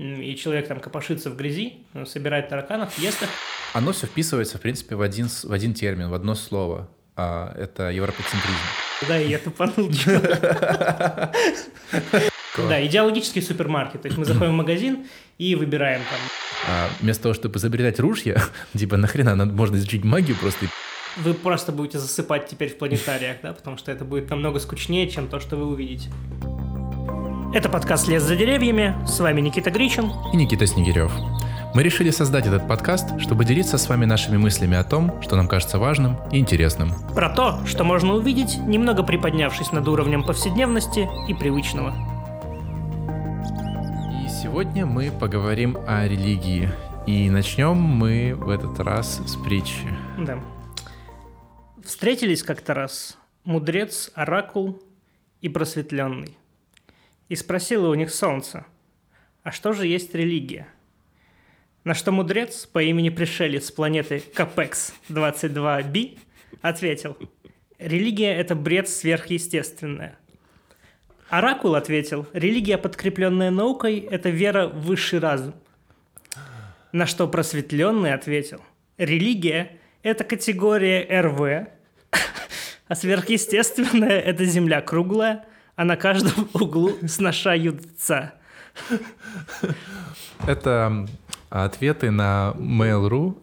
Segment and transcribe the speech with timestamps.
[0.00, 1.74] и человек там копошится в грязи,
[2.06, 3.28] собирает тараканов, ест их.
[3.74, 6.88] Оно все вписывается, в принципе, в один, в один термин, в одно слово.
[7.16, 8.56] А, это европоцентризм.
[9.06, 9.90] Да, и я тупанул.
[12.56, 14.02] Да, идеологический супермаркет.
[14.02, 15.06] То есть мы заходим в магазин
[15.38, 16.18] и выбираем там.
[16.68, 18.42] А вместо того, чтобы изобретать ружья,
[18.76, 20.66] типа нахрена можно изучить магию просто
[21.16, 25.28] вы просто будете засыпать теперь в планетариях, да, потому что это будет намного скучнее, чем
[25.28, 26.08] то, что вы увидите.
[27.52, 28.94] Это подкаст «Лес за деревьями».
[29.04, 30.12] С вами Никита Гричин.
[30.32, 31.10] И Никита Снегирев.
[31.74, 35.48] Мы решили создать этот подкаст, чтобы делиться с вами нашими мыслями о том, что нам
[35.48, 36.92] кажется важным и интересным.
[37.12, 41.92] Про то, что можно увидеть, немного приподнявшись над уровнем повседневности и привычного.
[44.24, 46.70] И сегодня мы поговорим о религии.
[47.08, 49.88] И начнем мы в этот раз с притчи.
[50.18, 50.38] Да.
[51.84, 54.80] Встретились как-то раз мудрец, оракул
[55.40, 56.36] и просветленный.
[57.30, 58.66] И спросила у них солнце,
[59.44, 60.66] а что же есть религия?
[61.84, 66.18] На что мудрец по имени пришелец планеты Капекс 22b
[66.60, 67.16] ответил,
[67.78, 70.18] религия– это бред сверхъестественное.
[71.28, 75.54] Оракул ответил, религия, подкрепленная наукой, это вера в высший разум.
[76.90, 78.60] На что просветленный ответил,
[78.98, 81.68] религия– это категория РВ,
[82.88, 85.44] а сверхъестественное– это земля круглая,
[85.80, 88.34] а на каждом углу сношаются.
[90.46, 91.06] Это
[91.48, 93.38] ответы на Mail.ru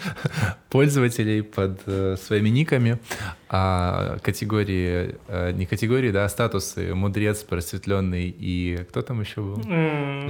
[0.70, 2.98] пользователей под э, своими никами,
[3.50, 9.62] а категории, э, не категории, да, а статусы мудрец, просветленный и кто там еще был?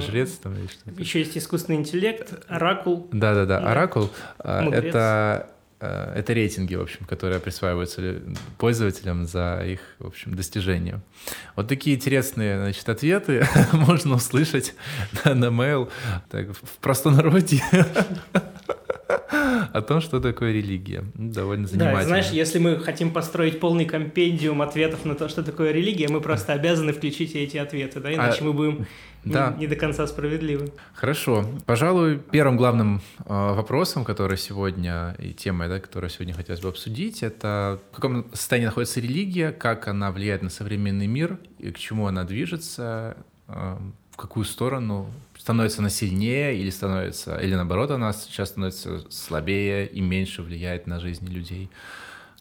[0.01, 1.01] Жрец там или что-то?
[1.01, 3.09] Еще есть искусственный интеллект, оракул.
[3.13, 4.11] Да-да-да, оракул.
[4.41, 5.49] А, это
[5.81, 8.21] это рейтинги, в общем, которые присваиваются
[8.59, 11.01] пользователям за их, в общем, достижения.
[11.57, 14.75] Вот такие интересные, значит, ответы можно услышать
[15.25, 15.91] на, на mail
[16.31, 17.63] так, в простонародье
[19.73, 21.05] о том, что такое религия.
[21.15, 22.01] Довольно занимательно.
[22.01, 26.21] Да, знаешь, если мы хотим построить полный компендиум ответов на то, что такое религия, мы
[26.21, 28.45] просто обязаны включить эти ответы, да, иначе а...
[28.45, 28.87] мы будем
[29.25, 29.55] да.
[29.57, 30.73] не, не до конца справедливы.
[30.95, 31.45] Хорошо.
[31.67, 37.23] Пожалуй, первым главным э, вопросом, который сегодня, и темой, да, которую сегодня хотелось бы обсудить,
[37.23, 42.07] это в каком состоянии находится религия, как она влияет на современный мир, и к чему
[42.07, 49.11] она движется, в какую сторону становится она сильнее или становится, или наоборот, она сейчас становится
[49.11, 51.71] слабее и меньше влияет на жизни людей.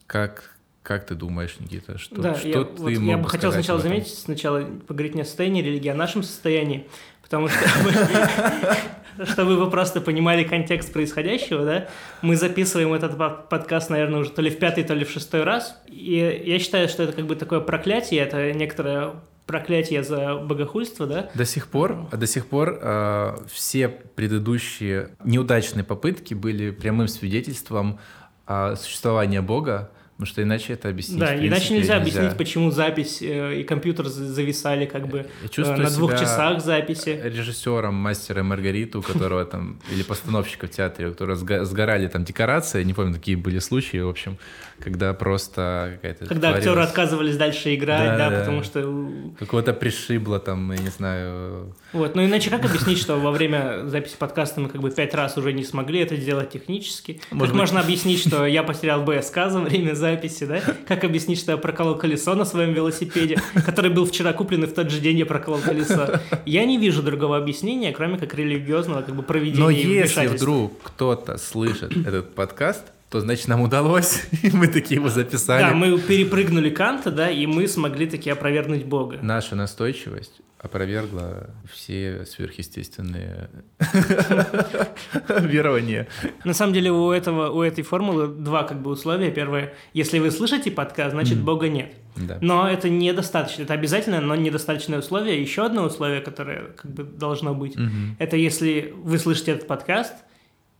[0.06, 3.80] Как, как ты думаешь, Никита, что, да, что я, ты вот Я бы хотел сначала
[3.80, 6.86] заметить, сначала поговорить не о состоянии религии, а о нашем состоянии,
[7.22, 7.58] потому что
[9.26, 11.88] чтобы вы просто понимали контекст происходящего, да,
[12.20, 13.16] мы записываем этот
[13.48, 16.88] подкаст, наверное, уже то ли в пятый, то ли в шестой раз, и я считаю,
[16.88, 19.14] что это как бы такое проклятие, это некоторое
[19.46, 21.30] проклятие за богохульство, да?
[21.34, 27.98] До сих пор, до сих пор э, все предыдущие неудачные попытки были прямым свидетельством
[28.46, 29.90] э, существования Бога,
[30.20, 31.18] Потому что иначе это объяснить.
[31.18, 35.76] Да, принципе, иначе нельзя, нельзя объяснить, почему запись э, и компьютер зависали как бы э,
[35.76, 37.18] на двух часах записи.
[37.24, 42.84] Режиссером мастера Маргариту, у которого там, или постановщика в театре, у которого сгорали там декорации,
[42.84, 44.36] не помню, какие были случаи, в общем,
[44.82, 46.26] когда просто какая-то...
[46.26, 46.66] Когда творилась...
[46.66, 49.10] актеры отказывались дальше играть, да, да, потому что...
[49.38, 51.74] Какого-то пришибло там, я не знаю...
[51.92, 55.36] Вот, ну иначе как объяснить, что во время записи подкаста мы как бы пять раз
[55.36, 57.20] уже не смогли это сделать технически?
[57.30, 57.60] Может как быть...
[57.60, 60.60] можно объяснить, что я потерял БСК за время записи, да?
[60.88, 64.72] Как объяснить, что я проколол колесо на своем велосипеде, который был вчера куплен, и в
[64.72, 66.20] тот же день я проколол колесо?
[66.46, 71.36] Я не вижу другого объяснения, кроме как религиозного как бы проведения Но если вдруг кто-то
[71.38, 75.62] слышит этот подкаст, то значит нам удалось, и мы такие его записали.
[75.62, 79.18] Да, мы перепрыгнули Канта, да, и мы смогли таки опровергнуть Бога.
[79.20, 83.48] Наша настойчивость опровергла все сверхъестественные
[85.28, 86.06] верования.
[86.44, 89.30] На самом деле у этого у этой формулы два как бы условия.
[89.30, 91.94] Первое, если вы слышите подкаст, значит Бога нет.
[92.14, 92.36] Да.
[92.42, 93.62] Но это недостаточно.
[93.62, 95.40] Это обязательное, но недостаточное условие.
[95.40, 97.76] Еще одно условие, которое как бы должно быть,
[98.18, 100.14] это если вы слышите этот подкаст,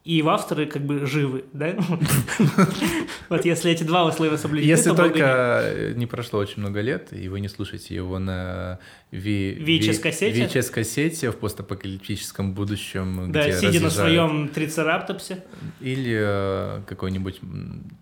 [0.03, 1.77] и в авторы как бы живы, да?
[3.29, 7.41] Вот если эти два условия соблюдены, Если только не прошло очень много лет, и вы
[7.41, 8.79] не слушаете его на
[9.13, 15.45] VHS-кассете VHS-кассете в постапокалиптическом будущем, Да, сидя на своем трицераптопсе.
[15.81, 17.41] Или э, какой-нибудь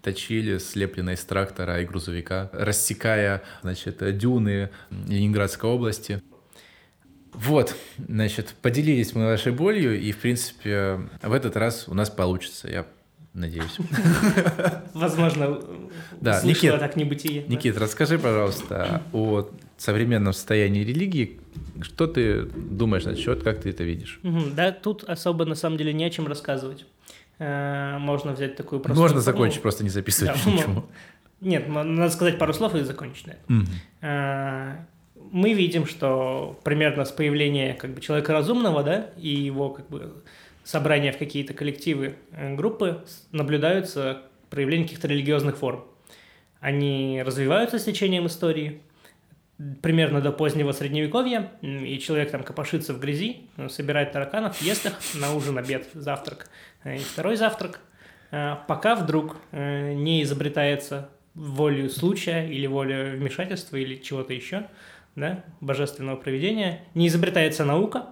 [0.00, 4.70] точили, слепленный из трактора и грузовика, рассекая, значит, дюны
[5.08, 6.22] Ленинградской области.
[7.32, 12.68] Вот, значит, поделились мы вашей болью, и, в принципе, в этот раз у нас получится.
[12.68, 12.86] Я
[13.34, 13.76] надеюсь.
[14.94, 15.60] Возможно,
[16.20, 17.42] Да, Никит, так небытие.
[17.42, 17.54] да.
[17.54, 21.40] Никит, расскажи, пожалуйста, о современном состоянии религии.
[21.82, 24.20] Что ты думаешь насчет, как ты это видишь?
[24.22, 26.84] Да, тут особо на самом деле не о чем рассказывать.
[27.38, 30.86] Э, Можно взять такую простую Можно закончить, просто не записывать Да, ничего.
[31.40, 33.68] Нет, надо сказать пару слов и закончить на этом.
[35.30, 40.22] Мы видим, что примерно с появления как бы человека разумного, да, и его как бы
[40.68, 43.02] собрания в какие-то коллективы, э, группы
[43.32, 45.84] наблюдаются проявление каких-то религиозных форм.
[46.60, 48.82] Они развиваются с течением истории,
[49.82, 54.98] примерно до позднего средневековья, и человек там копошится в грязи, э, собирает тараканов, ест их
[55.14, 56.50] на ужин, обед, завтрак
[56.84, 57.80] э, и второй завтрак,
[58.66, 64.66] пока вдруг не изобретается волю случая или воля вмешательства или чего-то еще,
[65.18, 68.06] да, божественного проведения, не изобретается наука,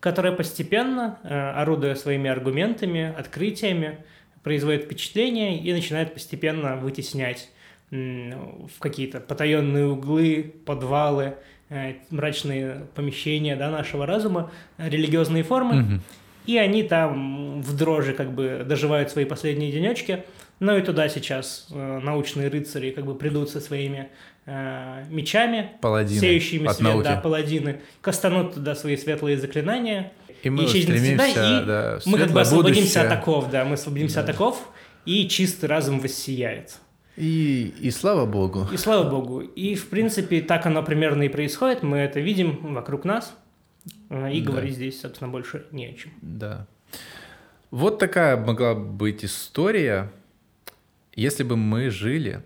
[0.00, 3.98] которая постепенно, э, орудуя своими аргументами, открытиями,
[4.42, 7.50] производит впечатление и начинает постепенно вытеснять
[7.90, 11.36] в какие-то потаенные углы, подвалы,
[11.68, 16.02] э, мрачные помещения да, нашего разума религиозные формы, Мгм.
[16.46, 20.24] и они там в дрожи как бы доживают свои последние денечки.
[20.58, 24.08] Ну и туда сейчас э, научные рыцари как бы придут со своими
[24.46, 27.04] мечами, Паладины сеющими от свет, науки.
[27.04, 30.12] да, паладины, кастанут туда свои светлые заклинания.
[30.42, 33.04] И мы и стремимся всегда, и да, Мы как бы освободимся будущее.
[33.04, 34.68] от оков, да, мы освободимся от оков,
[35.04, 36.76] и чистый разум воссияет.
[37.16, 38.68] И, и слава богу.
[38.72, 39.40] И слава богу.
[39.40, 41.82] И, в принципе, так оно примерно и происходит.
[41.82, 43.34] Мы это видим вокруг нас.
[44.10, 44.50] э, И Да.
[44.52, 46.12] говорить здесь, собственно, больше не о чем.
[46.20, 46.66] Да.
[47.70, 50.12] Вот такая могла быть история,
[51.14, 52.42] если бы мы жили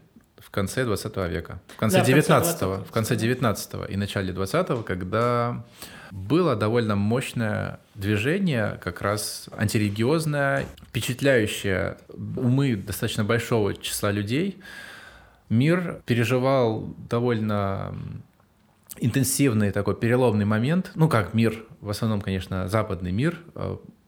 [0.51, 2.85] в конце 20 века, в конце Да, в конце 19 20-го.
[2.85, 5.65] в конце 19 и начале 20 когда
[6.11, 11.99] было довольно мощное движение, как раз антирелигиозное, впечатляющее
[12.37, 14.59] умы достаточно большого числа людей.
[15.49, 17.95] Мир переживал довольно
[18.99, 20.91] интенсивный такой переломный момент.
[20.97, 23.39] Ну, как мир, в основном, конечно, западный мир.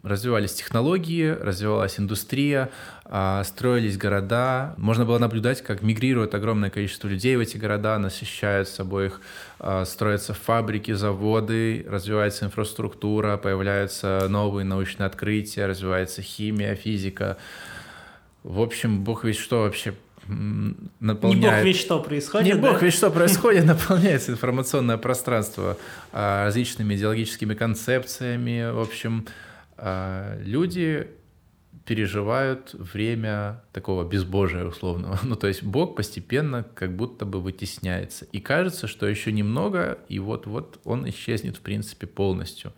[0.02, 2.70] Развивались технологии, развивалась индустрия,
[3.04, 4.74] а, строились города.
[4.76, 9.20] Можно было наблюдать, как мигрирует огромное количество людей в эти города, насыщают собой их,
[9.60, 17.36] а, строятся фабрики, заводы, развивается инфраструктура, появляются новые научные открытия, развивается химия, физика.
[18.42, 19.94] В общем, бог ведь что вообще
[20.26, 21.58] м, Не наполняет...
[21.58, 22.54] бог ведь что происходит.
[22.54, 22.72] Не да?
[22.72, 25.76] бог, ведь что происходит, наполняется информационное пространство
[26.12, 28.72] а, различными идеологическими концепциями.
[28.72, 29.26] В общем,
[29.78, 31.08] люди
[31.84, 35.18] переживают время такого безбожия условного.
[35.24, 38.26] Ну, то есть Бог постепенно как будто бы вытесняется.
[38.32, 42.72] И кажется, что еще немного, и вот-вот он исчезнет, в принципе, полностью.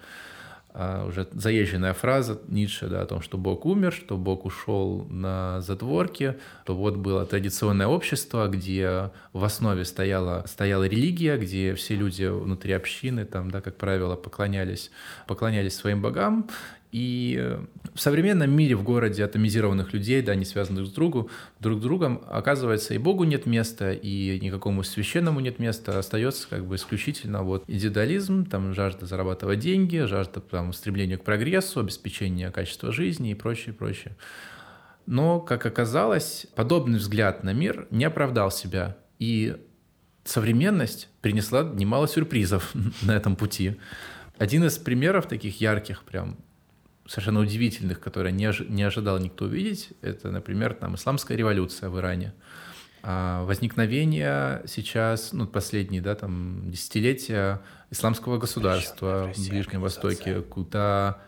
[0.77, 5.61] А, уже заезженная фраза Ницше да, о том, что Бог умер, что Бог ушел на
[5.61, 12.25] задворки, то вот было традиционное общество, где в основе стояла, стояла религия, где все люди
[12.25, 14.91] внутри общины, там, да, как правило, поклонялись,
[15.29, 16.49] поклонялись своим богам,
[16.95, 17.59] и э,
[17.93, 22.23] в современном мире, в городе атомизированных людей, да, не связанных с другу, друг с другом,
[22.31, 27.65] оказывается, и Богу нет места, и никакому священному нет места, остается как бы исключительно вот
[27.67, 33.75] индивидуализм, там жажда зарабатывать деньги, жажда там, стремления к прогрессу, обеспечения качества жизни и прочее,
[33.75, 34.17] прочее.
[35.07, 39.57] Но, как оказалось, подобный взгляд на мир не оправдал себя, и
[40.23, 43.81] современность принесла немало сюрпризов на этом пути.
[44.39, 46.37] Один из примеров таких ярких, прям
[47.07, 51.99] совершенно удивительных, которые не, ожи- не ожидал никто увидеть, это, например, там, исламская революция в
[51.99, 52.33] Иране.
[53.03, 61.19] А возникновение сейчас, ну, последние, да, там, десятилетия исламского государства в Ближнем Востоке, куда,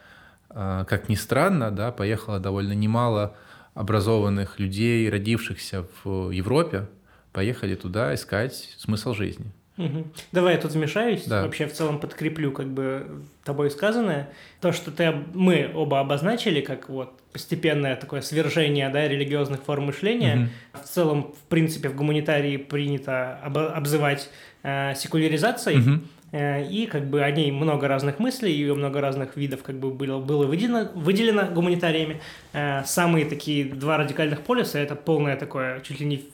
[0.49, 3.37] а, как ни странно, да, поехало довольно немало
[3.75, 6.88] образованных людей, родившихся в Европе,
[7.33, 9.52] поехали туда искать смысл жизни.
[9.76, 10.04] Мгм.
[10.33, 11.42] Давай я тут вмешаюсь, Да.
[11.42, 13.06] вообще в целом подкреплю как бы
[13.45, 14.30] тобой сказанное.
[14.61, 19.85] То, что ты, об- мы оба обозначили, как вот постепенное такое свержение да, религиозных форм
[19.87, 20.35] мышления.
[20.37, 20.49] Мгм.
[20.83, 24.30] В целом, в принципе, в гуманитарии принято обо- обзывать
[24.62, 25.78] э, секуляризацией.
[25.78, 26.09] Мгм.
[26.33, 29.90] Э, И как бы о ней много разных мыслей, ее много разных видов как бы
[29.90, 32.21] было, было выделено, выделено гуманитариями.
[32.52, 36.25] Э, Самые такие два радикальных полюса– это полное такое чуть ли не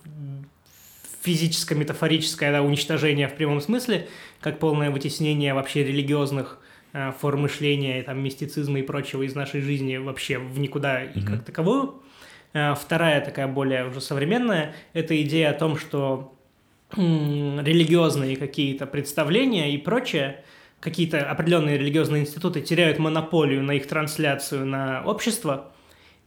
[1.22, 4.08] физическое, метафорическое да, уничтожение в прямом смысле,
[4.40, 6.58] как полное вытеснение вообще религиозных
[6.92, 11.44] э, форм мышления, там, мистицизма и прочего из нашей жизни вообще в никуда и как
[11.44, 12.02] таковую.
[12.52, 16.34] Э, Вторая такая более уже современная– это идея о том, что
[16.96, 20.44] м, религиозные какие-то представления и прочее,
[20.80, 25.72] какие-то определенные религиозные институты теряют монополию на их трансляцию на общество,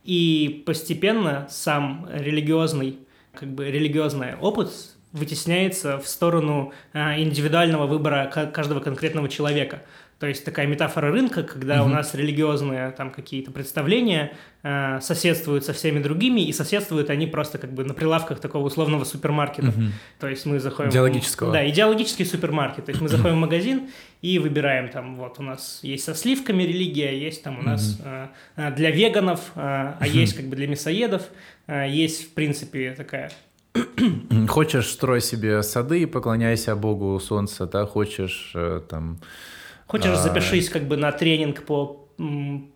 [0.03, 2.99] И постепенно сам религиозный,
[3.35, 4.71] как бы религиозный опыт
[5.15, 9.81] вытесняется в сторону а, индивидуального выбора каждого конкретного человека.
[10.19, 11.89] То есть такая метафора рынка, когда угу.
[11.89, 17.57] у нас религиозные там какие-то представления э, соседствуют со всеми другими, и соседствуют они просто
[17.57, 19.69] как бы на прилавках такого условного супермаркета.
[19.69, 19.81] Угу.
[20.21, 20.89] То есть мы заходим...
[20.89, 21.51] Идеологического.
[21.51, 22.85] Да, идеологический супермаркет.
[22.85, 23.89] То есть мы заходим в магазин
[24.21, 28.71] и выбираем там, вот у нас есть со сливками религия, есть там у нас э,
[28.71, 29.59] для веганов, э,
[29.99, 31.23] а есть как бы для мясоедов,
[31.67, 33.31] э, есть в принципе такая
[34.47, 39.19] Хочешь, строй себе сады и поклоняйся Богу Солнца, да, хочешь э, там
[39.87, 40.15] Хочешь, а...
[40.15, 42.07] запишись как бы на тренинг по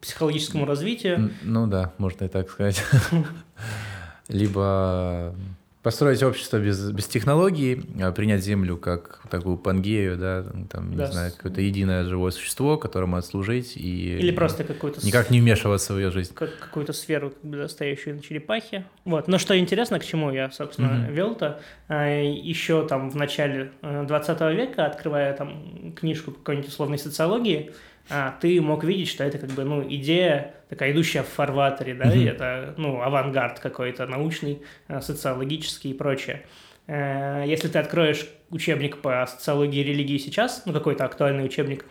[0.02, 1.32] психологическому развитию.
[1.44, 2.84] Ну да, можно и так сказать.
[4.28, 5.34] Либо
[5.82, 11.06] построить общество без, без технологий, а принять Землю как такую пангею, да, там, да.
[11.06, 14.18] не знаю, какое-то единое живое существо, которому отслужить и...
[14.18, 15.06] Или просто какой-то...
[15.06, 16.34] Никак не вмешиваться в ее жизнь.
[16.34, 18.86] Как, какую-то сферу, как бы, стоящую на черепахе.
[19.06, 19.30] Вот.
[19.30, 21.14] Но что интересно, к чему я, собственно, mm-hmm.
[21.14, 27.72] вел-то, а, еще там в начале 20 э, века, открывая там книжку какой-нибудь условной социологии,
[28.10, 32.06] а, ты мог видеть, что это как бы, ну, идея такая идущая в фарватере, да,
[32.06, 32.18] mm-hmm.
[32.18, 36.46] и это, ну, авангард какой-то научный, э, социологический и прочее.
[36.88, 41.86] Э, если ты откроешь учебник по социологии и религии сейчас, ну, какой-то актуальный учебник,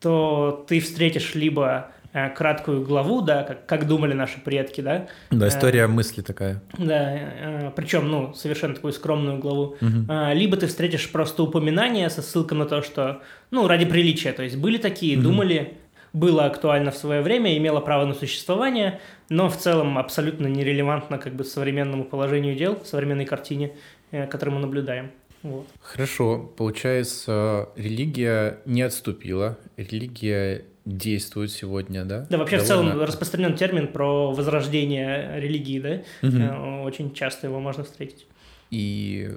[0.00, 5.08] то ты встретишь либо Э, краткую главу, да, как, как думали наши предки, да.
[5.30, 6.62] Да, история э, мысли такая.
[6.78, 9.76] Да, э, причем, ну, совершенно такую скромную главу.
[9.80, 10.06] Угу.
[10.08, 13.20] Э, либо ты встретишь просто упоминание со ссылкой на то, что,
[13.50, 15.24] ну, ради приличия, то есть были такие, угу.
[15.24, 15.76] думали,
[16.12, 21.34] было актуально в свое время, имело право на существование, но в целом абсолютно нерелевантно как
[21.34, 23.72] бы современному положению дел, современной картине,
[24.10, 25.10] э, которую мы наблюдаем.
[25.42, 25.66] Вот.
[25.80, 32.26] Хорошо, получается, религия не отступила, религия действует сегодня, да?
[32.30, 32.64] Да, вообще Довольно...
[32.64, 36.02] в целом распространен термин про возрождение религии, да?
[36.26, 36.82] Угу.
[36.84, 38.26] Очень часто его можно встретить.
[38.70, 39.30] И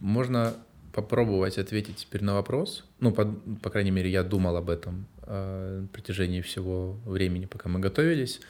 [0.00, 0.54] можно
[0.92, 2.84] попробовать ответить теперь на вопрос.
[3.00, 3.26] Ну, по,
[3.62, 8.40] по крайней мере, я думал об этом на протяжении всего времени, пока мы готовились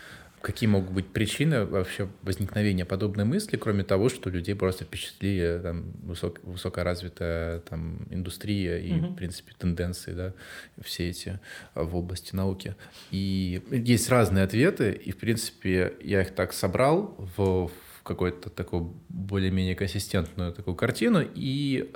[0.45, 5.93] какие могут быть причины вообще возникновения подобной мысли, кроме того, что людей просто впечатлили там,
[6.03, 9.13] высок, высокоразвитая там, индустрия и, mm-hmm.
[9.13, 10.35] в принципе, тенденции, да,
[10.83, 11.41] все эти
[11.75, 12.77] в области науки.
[13.11, 18.95] И есть разные ответы, и, в принципе, я их так собрал в, в какую-то такую
[19.09, 21.91] более-менее консистентную такую картину, и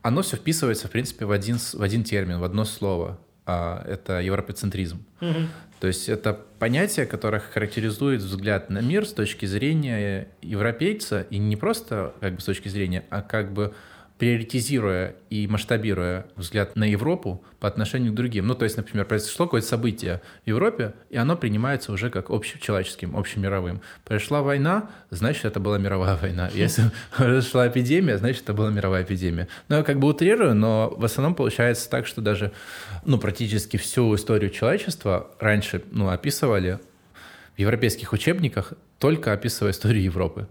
[0.00, 3.20] оно все вписывается, в принципе, в один, в один термин, в одно слово.
[3.46, 5.04] А, это европецентризм.
[5.20, 5.48] Угу.
[5.80, 11.56] То есть это понятие, которое характеризует взгляд на мир с точки зрения европейца, и не
[11.56, 13.74] просто как бы с точки зрения, а как бы
[14.24, 18.46] приоритизируя и масштабируя взгляд на Европу по отношению к другим.
[18.46, 23.18] Ну, то есть, например, произошло какое-то событие в Европе, и оно принимается уже как общечеловеческим,
[23.18, 23.82] общемировым.
[24.06, 26.48] Пришла война, значит, это была мировая война.
[26.54, 29.46] Если произошла эпидемия, значит, это была мировая эпидемия.
[29.68, 32.52] Ну, я как бы утрирую, но в основном получается так, что даже,
[33.04, 36.78] ну, практически всю историю человечества раньше, ну, описывали
[37.56, 40.48] в европейских учебниках, только описывая историю Европы.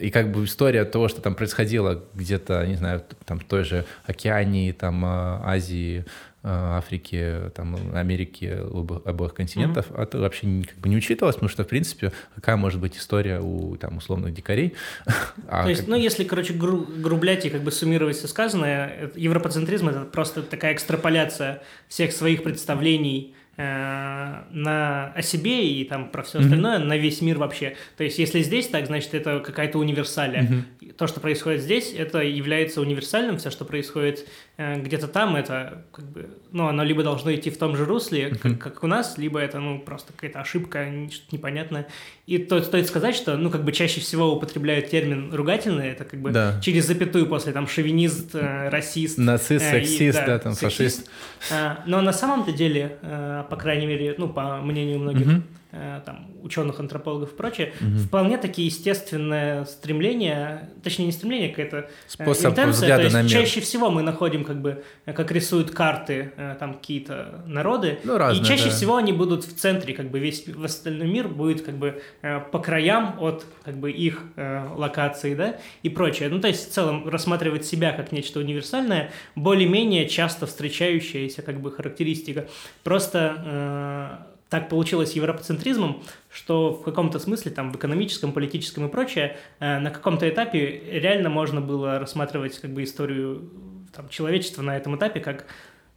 [0.00, 3.84] И как бы история того, что там происходило где-то, не знаю, там в той же
[4.06, 6.04] Океании, там а, Азии,
[6.42, 8.58] а, Африки, там, Америки,
[9.04, 10.02] обоих, континентов, mm-hmm.
[10.02, 13.76] это вообще как бы не учитывалось, потому что, в принципе, какая может быть история у,
[13.76, 14.74] там, условных дикарей.
[15.48, 15.90] а То есть, как...
[15.90, 20.72] ну, если, короче, гру- грублять и как бы суммировать все сказанное, европоцентризм— это просто такая
[20.72, 26.84] экстраполяция всех своих представлений Э, на, о себе и там про все остальное mm-hmm.
[26.84, 27.76] на весь мир вообще.
[27.96, 30.64] То есть, если здесь так, значит, это какая-то универсалия.
[30.80, 30.92] Mm-hmm.
[30.94, 33.36] То, что происходит здесь, это является универсальным.
[33.36, 34.26] Все, что происходит
[34.56, 38.28] э, где-то там, это как бы, ну, оно либо должно идти в том же русле,
[38.28, 38.38] mm-hmm.
[38.38, 41.86] как, как у нас, либо это, ну, просто какая-то ошибка, что-то непонятное.
[42.30, 46.20] И то, стоит сказать, что, ну, как бы чаще всего употребляют термин ругательный, это как
[46.20, 46.60] бы да.
[46.62, 49.18] через запятую после там шовинист, э, расист.
[49.18, 50.76] Нацист, э, сексист, и, да, да, там сексист.
[50.78, 51.10] фашист.
[51.50, 55.42] А, но на самом-то деле, э, по крайней мере, ну, по мнению многих угу.
[55.72, 57.98] Э, там, ученых, антропологов и прочее, угу.
[57.98, 63.22] вполне такие естественное стремление, точнее не стремление, а какая-то э, Способ интенция, то есть на
[63.22, 63.30] мир.
[63.30, 68.42] чаще всего мы находим как бы, э, как рисуют карты там какие-то народы, ну, разные,
[68.42, 68.70] и чаще да.
[68.70, 72.02] всего они будут в центре, как бы весь остальной мир будет как бы
[72.50, 76.30] по краям от как бы их локации, да, и прочее.
[76.30, 81.70] Ну, то есть в целом рассматривать себя как нечто универсальное, более-менее часто встречающаяся как бы
[81.70, 82.48] характеристика.
[82.82, 89.78] Просто так получилось европоцентризмом, что в каком-то смысле, там, в экономическом, политическом и прочее, э,
[89.78, 93.48] на каком-то этапе реально можно было рассматривать как бы историю
[93.94, 95.46] там, человечества на этом этапе как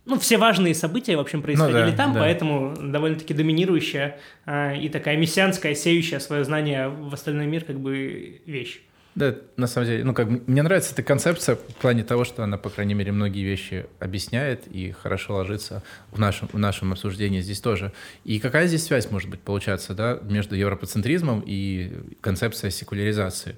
[0.06, 2.20] ну, все важные события, в общем, происходили Ну да, там, да.
[2.20, 8.42] поэтому довольно-таки доминирующая а, и такая мессианская, сеющая свое знание в остальной мир, как бы,
[8.46, 8.82] вещь.
[9.15, 12.58] Да, на самом деле, ну как мне нравится эта концепция в плане того, что она,
[12.58, 17.62] по крайней мере, многие вещи объясняет и хорошо ложится в нашем, в нашем обсуждении здесь
[17.62, 17.91] тоже.
[18.24, 21.91] И какая здесь связь может быть получаться, да, между европоцентризмом и
[22.22, 23.55] концепцией секуляризации?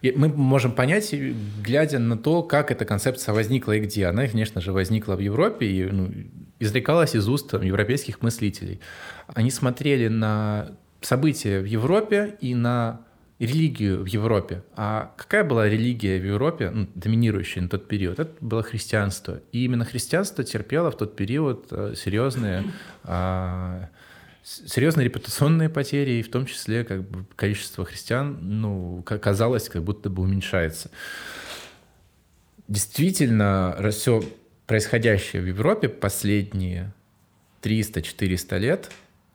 [0.00, 1.14] И мы можем понять,
[1.62, 4.06] глядя на то, как эта концепция возникла и где.
[4.06, 6.10] Она, конечно же, возникла в Европе и ну,
[6.60, 8.80] изрекалась из уст европейских мыслителей.
[9.26, 10.70] Они смотрели на
[11.02, 13.03] события в Европе и на
[13.38, 14.62] религию в Европе.
[14.76, 18.20] А какая была религия в Европе, ну, доминирующая на тот период?
[18.20, 19.40] Это было христианство.
[19.52, 22.64] И именно христианство терпело в тот период э, серьезные,
[23.02, 23.88] а,
[24.44, 29.82] серьезные репутационные потери, и в том числе как бы, количество христиан, ну, ка- казалось, как
[29.82, 30.90] будто бы уменьшается.
[32.68, 34.22] Действительно, все
[34.66, 36.94] происходящее в Европе последние
[37.62, 38.90] 300-400 лет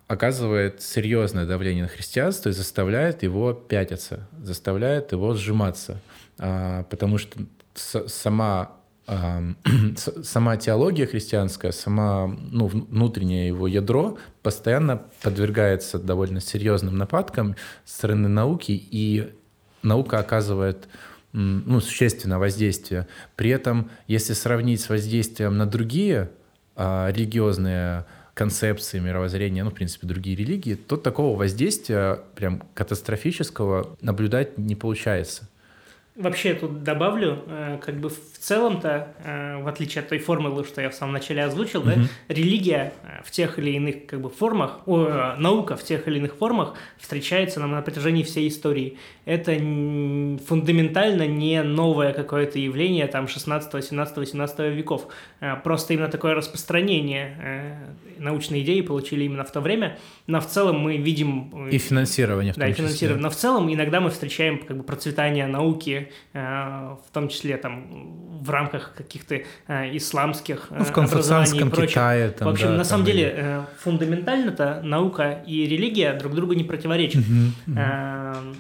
[0.10, 6.02] оказывает серьезное давление на христианство и заставляет его пятиться, заставляет его сжиматься,
[6.40, 7.40] А, потому что
[7.76, 8.72] сама
[9.06, 9.56] ам,
[9.96, 17.56] с- сама теология христианская, сама ну, вн- внутреннее его ядро постоянно подвергается довольно серьезным нападкам
[17.86, 19.32] со стороны науки, и
[19.84, 20.88] наука оказывает
[21.34, 23.08] ну, существенное воздействие.
[23.36, 26.32] При этом, если сравнить с воздействием на другие
[26.76, 28.06] а, религиозные
[28.40, 35.50] концепции мировоззрения, ну, в принципе, другие религии, то такого воздействия прям катастрофического наблюдать не получается.
[36.20, 40.82] Вообще тут добавлю, э, как бы в целом-то, э, в отличие от той формулы, что
[40.82, 41.96] я в самом начале озвучил, да,
[42.28, 46.36] религия э, в тех или иных как бы формах, о, наука в тех или иных
[46.36, 48.98] формах встречается нам на протяжении всей истории.
[49.24, 55.08] Это фундаментально не новое какое-то явление там 16, 17, 18 веков.
[55.64, 59.98] Просто именно такое распространение научной идеи получили именно в то время.
[60.28, 61.70] Но в целом мы видим...
[61.70, 62.86] И финансирование в да, том и числе.
[62.86, 63.24] финансирование.
[63.24, 68.38] Но в целом иногда мы встречаем как бы процветание науки, э, в том числе там
[68.40, 71.88] в рамках каких-то э, исламских э, Ну, в и конфуцианском прочего.
[71.88, 72.30] Китае.
[72.32, 76.64] Там, в общем, да, на самом деле э, фундаментально-то наука и религия друг другу не
[76.64, 77.24] противоречат.
[77.28, 77.78] Мгм.
[77.78, 78.54] Э,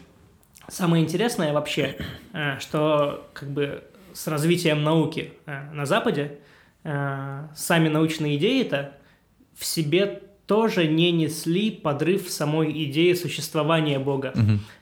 [0.72, 1.96] Самое интересное вообще,
[2.33, 3.83] э, что как бы
[4.14, 6.38] с развитием науки э, на Западе
[6.83, 8.92] э, сами научные идеи-то
[9.55, 14.33] в себе тоже не несли подрыв самой идеи существования Бога.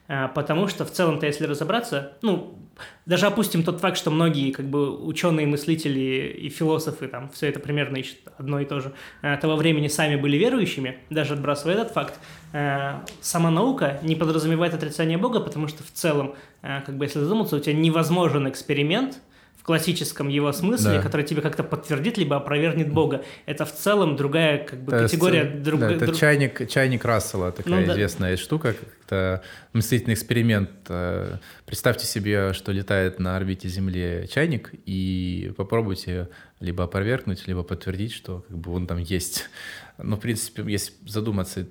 [0.07, 2.57] А, Потому что в целом-то, если разобраться, ну,
[3.05, 7.59] даже опустим тот факт, что многие как бы ученые, мыслители и философы там все это
[7.59, 11.91] примерно ищут одно и то же, а, того времени сами были верующими, даже отбрасывая этот
[11.91, 12.17] факт,
[12.53, 17.57] а, сама наука не подразумевает отрицание Бога, потому что в целом, как бы если задуматься,
[17.57, 19.19] у тебя невозможен эксперимент,
[19.67, 21.01] классическом его смысле, Да.
[21.01, 23.23] который тебе как-то подтвердит, либо опровергнет Бога.
[23.45, 25.43] Это в целом другая как бы, Это категория.
[25.43, 27.91] с- друг- да, это друг- чайник, чайник Рассела, такая Ну да.
[27.93, 29.41] известная штука, как-то
[29.73, 30.69] мыслительный эксперимент.
[30.89, 36.29] Э, Представьте себе, что летает на орбите Земли чайник, и попробуйте
[36.61, 39.49] либо опровергнуть, либо подтвердить, что как бы он там есть.
[39.97, 41.65] Ну, в принципе, если задуматься,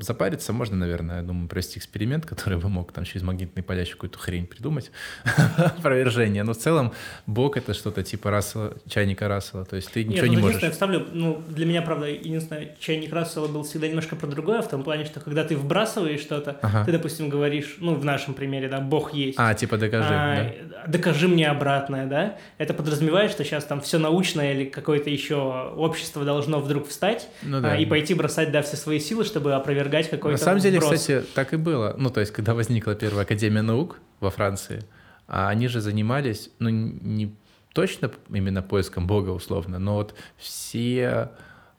[0.00, 4.18] запариться, можно, наверное, я думаю, провести эксперимент, который бы мог там через магнитные еще какую-то
[4.18, 4.90] хрень придумать,
[5.56, 6.44] опровержение.
[6.44, 6.92] Но в целом
[7.26, 10.56] Бог— это что-то типа Рассела, чайника Рассела, то есть ты ничего Нет, не ну, можешь.
[10.62, 14.68] единственное, вставлю, ну, для меня, правда, единственное, чайник Рассела был всегда немножко про другое, в
[14.68, 16.84] том плане, что когда ты вбрасываешь что-то, Ага.
[16.84, 19.38] ты, допустим, говоришь, ну, в нашем примере, да, Бог есть.
[19.38, 20.08] А, типа докажи.
[20.10, 20.84] А, да.
[20.86, 22.38] Докажи мне обратное, да?
[22.58, 27.60] Это подразумевает, что сейчас там все научное или какое-то еще общество должно вдруг встать Ну
[27.64, 27.76] да.
[27.76, 31.00] и пойти бросать, да, все свои силы, чтобы опровергать какой-то На самом деле, вброс.
[31.00, 31.94] кстати, так и было.
[31.98, 34.84] Ну, то есть, когда возникла первая Академия наук во Франции,
[35.26, 37.34] а они же занимались, ну, не
[37.72, 41.30] точно именно поиском Бога, условно, но вот все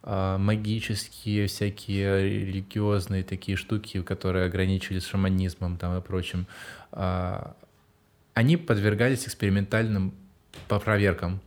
[0.08, 6.45] а, магические, всякие религиозные такие штуки, которые ограничивались шаманизмом там и прочим,
[6.91, 7.56] а,
[8.36, 10.13] они подвергались экспериментальным
[10.67, 11.41] по проверкам.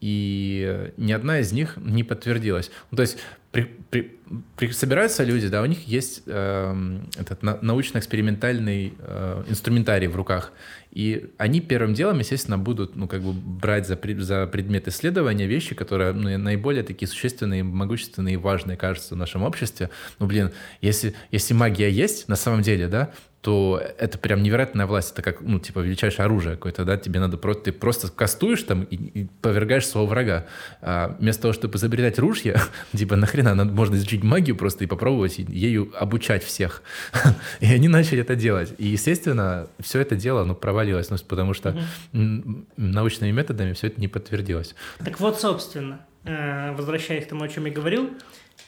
[0.00, 2.70] И ни одна из них не подтвердилась.
[2.90, 3.18] Ну, то есть
[3.50, 4.12] при, при-
[4.56, 10.52] при- собираются люди, да, у них есть эм, этот на- научно-экспериментальный э, инструментарий в руках,
[10.92, 15.74] и они первым делом, естественно, будут, ну, как бы брать за, за предмет исследования вещи,
[15.74, 19.90] которые ну, наиболее такие существенные, могущественные и важные, кажется, в нашем обществе.
[20.20, 23.10] Ну, блин, если, если магия есть на самом деле, да,
[23.40, 25.12] то это прям невероятная власть.
[25.12, 28.82] Это как, ну, типа, величайшее оружие какое-то, да, тебе надо просто, ты просто кастуешь там
[28.82, 30.46] и, и повергаешь своего врага.
[30.82, 32.60] А вместо того, чтобы изобретать ружья,
[32.94, 36.82] типа, нахрена, надо, можно изучить магию просто и попробовать ею обучать всех.
[37.60, 38.74] И они начали это делать.
[38.76, 41.76] И, естественно, все это дело, ну, провалилось, ну, потому что
[42.12, 44.74] м, научными методами все это не подтвердилось.
[45.02, 48.10] Так вот, собственно, э, возвращаясь к тому, о чем я говорил,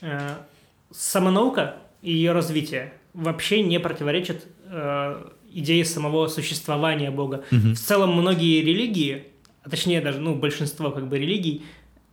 [0.01, 0.37] э,
[0.91, 7.45] самонаука и ее развитие вообще не противоречат э, идее самого существования Бога.
[7.51, 7.75] Мгм.
[7.75, 9.25] В целом многие религии,
[9.63, 11.63] а точнее даже ну, большинство как бы религий,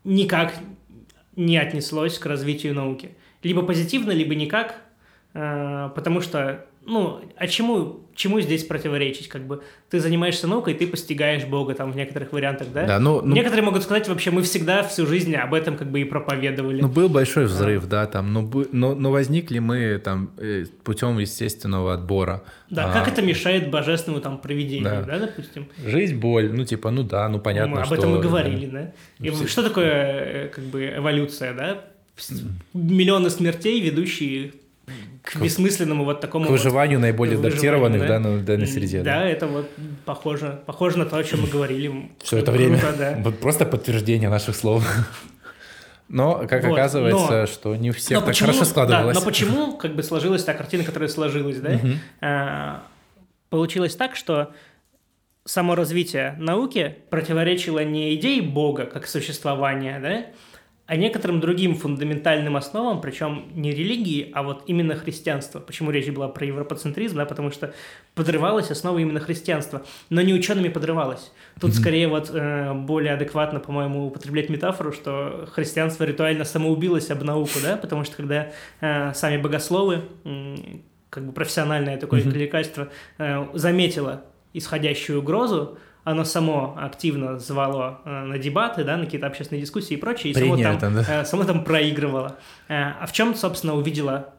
[0.04, 0.54] никак
[1.36, 3.12] не отнеслось к развитию науки.
[3.42, 4.82] Либо позитивно, либо никак,
[5.34, 9.28] э, потому что, ну, а чему, чему здесь противоречить?
[9.28, 12.86] Как бы ты занимаешься наукой, ты постигаешь Бога там в некоторых вариантах, да?
[12.88, 16.02] Да, ну, ну, Некоторые могут сказать, вообще, мы всегда всю жизнь об этом как бы
[16.02, 16.82] и проповедовали.
[16.82, 21.20] ну, был большой взрыв, да, там, но, бы- но, но возникли мы там э, путем
[21.20, 22.44] естественного отбора.
[22.70, 25.02] да, А, как это мешает божественному там проведению, Да.
[25.04, 25.68] да, допустим?
[25.86, 27.96] Жизнь, боль, ну, типа, ну да, ну, понятно, мы об что...
[27.96, 28.92] этом и говорили, да?
[29.20, 31.84] И Все- что такое э, как бы эволюция, да?
[32.74, 34.54] Миллионы смертей, ведущие
[35.24, 38.08] к бессмысленному вот такому К вот выживанию наиболее выживанию, адаптированных да.
[38.08, 39.02] да, на данной среде.
[39.02, 39.70] Да, это вот
[40.06, 42.12] похоже, похоже на то, о чем мы говорили.
[42.24, 42.82] Все это Круто, время.
[42.98, 43.18] да.
[43.24, 44.84] Вот просто подтверждение наших слов.
[46.08, 49.16] Но, как Вот, оказывается, но- что не у всех Но так почему, хорошо да, складывалось.
[49.16, 51.80] но почему как бы сложилась та картина, которая сложилась, да?
[52.22, 52.84] А,
[53.50, 54.52] Получилось так, что
[55.46, 60.26] само развитие науки противоречило не идее Бога как существования, да,
[60.90, 65.60] а некоторым другим фундаментальным основам, причем не религии, а вот именно христианства.
[65.60, 67.76] Почему речь была про европоцентризм, да, потому что
[68.16, 71.32] подрывалась основа именно христианства, но не учеными подрывалась.
[71.62, 77.60] Тут скорее вот э, более адекватно, по-моему, употреблять метафору, что христианство ритуально самоубилось об науку,
[77.62, 82.32] да, потому что когда э, сами богословы, м, как бы профессиональное такое Мгм.
[82.32, 84.24] клерикальство, э, заметило
[84.54, 89.98] исходящую угрозу, оно само активно звало э, на дебаты, да, на какие-то общественные дискуссии и
[89.98, 91.22] прочее, и само там, да.
[91.22, 92.38] э, само там проигрывало.
[92.68, 94.34] Э, а в чем, собственно, увидела,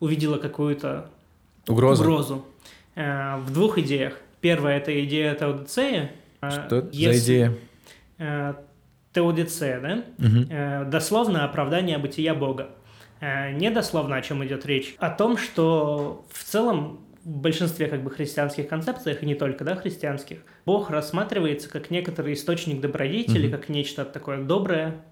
[0.00, 1.10] увидела какую-то
[1.68, 2.44] угрозу?
[2.96, 4.14] Э, в двух идеях.
[4.40, 6.10] Первая– это идея теодицеи.
[6.40, 7.52] Э, Что это за если-
[8.18, 8.56] идея?
[9.12, 10.04] теодицея, да?
[10.50, 12.68] Э, дословно оправдание бытия Бога.
[13.20, 18.02] Э, Не дословно, о чем идет речь, о том, что в целом в большинстве как
[18.02, 23.56] бы христианских концепциях, и не только, да, христианских, Бог рассматривается как некоторый источник добродетели, Мгм.
[23.58, 25.02] как нечто такое доброе,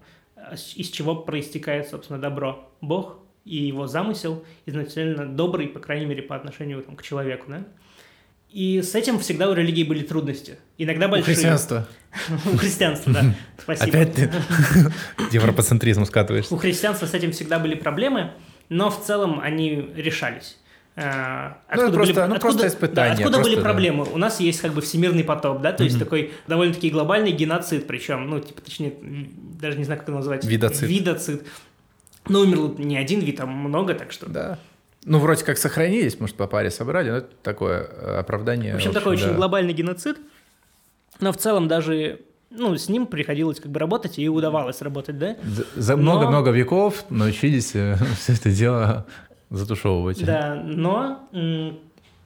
[0.75, 2.69] из чего проистекает, собственно, добро.
[2.81, 7.63] Бог и его замысел изначально добрый, по крайней мере, по отношению там, к человеку, да?
[8.51, 10.57] И с этим всегда у религии были трудности.
[10.77, 11.33] Иногда У большие.
[11.33, 11.87] христианства.
[12.53, 13.23] У христианства, да.
[13.57, 13.87] Спасибо.
[13.89, 14.27] Опять ты
[15.29, 16.53] к европоцентризму скатываешься.
[16.53, 18.31] У христианства с этим всегда были проблемы,
[18.69, 20.59] но в целом они решались.
[20.95, 23.61] Э, Ну, просто- ну, просто испытания, да, откуда просто, были да.
[23.63, 24.05] проблемы?
[24.13, 26.05] У нас есть как бы всемирный потоп, да, то есть Мгм.
[26.05, 28.93] такой довольно-таки глобальный геноцид, причем, ну, типа, точнее,
[29.59, 30.45] даже не знаю, как это назвать.
[30.45, 30.87] Видоцид.
[30.87, 31.47] Видоцид.
[32.29, 34.29] Ну, умерло не один вид, а много, так что...
[34.29, 34.59] Да.
[35.05, 38.73] Ну, вроде как сохранились, может, по паре собрали, но это такое э, оправдание.
[38.73, 39.33] В общем, такой очень да.
[39.33, 40.17] глобальный геноцид,
[41.19, 45.35] но в целом даже, ну, с ним приходилось как бы работать, и удавалось работать, да?
[45.43, 47.71] За- За Но- много-много веков научились
[48.19, 49.05] все это дело
[49.53, 50.23] затушевывать.
[50.25, 51.29] Да, но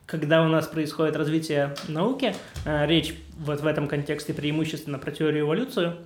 [0.06, 2.34] когда у нас происходит развитие науки,
[2.66, 5.98] э, речь вот в этом контексте преимущественно про теорию эволюцию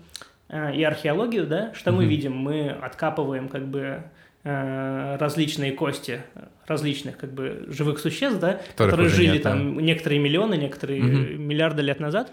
[0.50, 2.10] э, и археологию, да, что мы Мгм.
[2.10, 2.36] видим?
[2.36, 4.04] Мы откапываем как бы
[4.44, 6.24] э, различные кости
[6.66, 9.52] различных как бы живых существ, да, Которых которые жили нет, да.
[9.52, 11.42] там некоторые миллионы, некоторые Мгм.
[11.44, 12.32] миллиарды лет назад.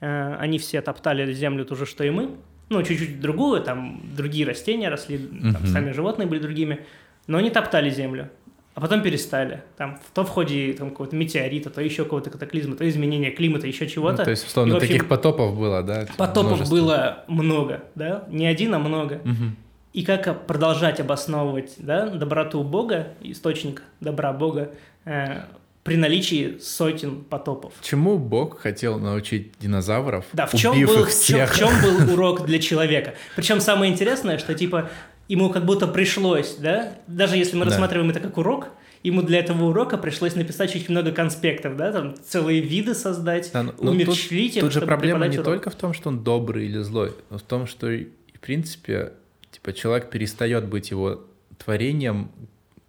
[0.00, 2.30] Они все топтали землю ту же, что и мы.
[2.70, 5.66] Ну, чуть-чуть другую, там другие растения росли, там Мгм.
[5.66, 6.80] сами животные были другими.
[7.26, 8.28] Но они топтали землю,
[8.74, 9.62] а потом перестали.
[9.76, 13.84] Там, то в ходе там, какого-то метеорита, то еще какого-то катаклизма, то изменения климата, еще
[13.84, 14.24] Ну, чего-то.
[14.24, 16.06] то есть, условно, И, общем, таких потопов было, да?
[16.16, 16.74] Потопов множество.
[16.76, 18.24] было много, да?
[18.30, 19.20] Не один, а много.
[19.24, 19.56] Мгм.
[19.92, 24.72] И как продолжать обосновывать да, доброту Бога, источник добра Бога,
[25.04, 25.42] э,
[25.84, 27.74] при наличии сотен потопов.
[27.82, 32.44] Чему Бог хотел научить динозавров, Да, в чем, был, в, чем, в чем был урок
[32.46, 33.14] для человека?
[33.36, 34.88] Причем самое интересное, что типа
[35.28, 37.70] ему как будто пришлось, да, даже если мы Да.
[37.70, 38.68] рассматриваем это как урок,
[39.02, 43.62] ему для этого урока пришлось написать очень много конспектов, да, там целые виды создать, Да,
[43.64, 45.44] ну, ну, умерщвить их, Тут же проблема не урок.
[45.44, 49.12] только в том, что он добрый или злой, но в том, что, в принципе,
[49.50, 51.22] типа, человек перестает быть его
[51.62, 52.30] творением,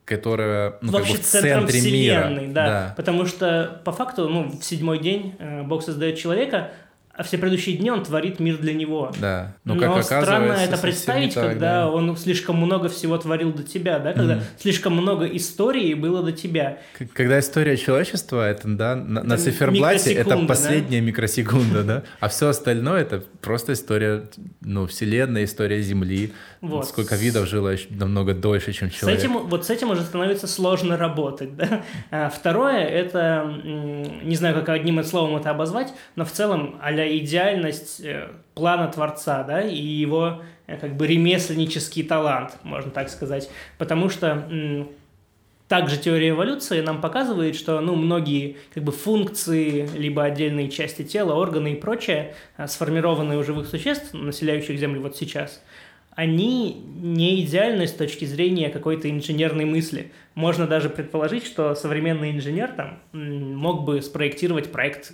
[0.05, 2.53] которое ну, как Вообще бы в центром центре вселенной, мира.
[2.53, 2.93] да.
[2.95, 6.71] Потому что по факту, ну, в седьмой день э, Бог создает человека,
[7.17, 9.11] а все предыдущие дни он творит мир для него.
[9.19, 9.55] Да.
[9.63, 11.89] Но, Но, как оказывается, странно это представить, так, когда да.
[11.89, 14.43] он слишком много всего творил до тебя, да, когда Мгм.
[14.59, 16.79] слишком много истории было до тебя.
[17.13, 22.49] Когда история человечества, это, да, на, на Это циферблате это последняя микросекунда, да, а все
[22.49, 24.23] остальное это просто история,
[24.61, 26.85] ну, вселенной, история Земли, Вот.
[26.87, 29.19] сколько видов жило еще намного дольше, чем С человек.
[29.19, 31.55] этим, вот с этим уже становится сложно работать.
[31.55, 31.83] Да?
[32.11, 38.01] А второе, это, не знаю, как одним словом это обозвать, но в целом а идеальность
[38.01, 43.49] э, плана Творца, да, и его э, как бы ремесленнический талант, можно так сказать.
[43.77, 44.47] Потому что
[45.67, 51.33] также теория эволюции нам показывает, что ну, многие как бы, функции, либо отдельные части тела,
[51.33, 55.63] органы и прочее, э, сформированные у живых существ, населяющих Землю вот сейчас,
[56.11, 60.11] они не идеальны с точки зрения какой-то инженерной мысли.
[60.33, 65.13] Можно даже предположить, что современный инженер там мог бы спроектировать проект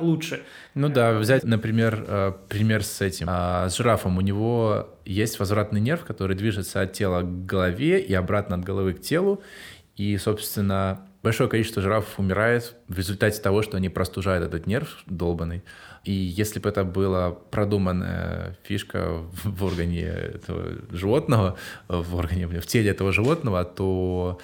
[0.00, 0.42] лучше.
[0.74, 3.26] Ну да, взять, например, э, пример с этим.
[3.28, 8.12] А, с жирафом у него есть возвратный нерв, который движется от тела к голове и
[8.14, 9.42] обратно от головы к телу.
[9.96, 15.62] И, собственно, большое количество жирафов умирает в результате того, что они простужают этот нерв долбанный.
[16.04, 21.56] И если бы это была продуманная фишка в органе этого животного,
[21.88, 24.40] в органе, в теле этого животного, то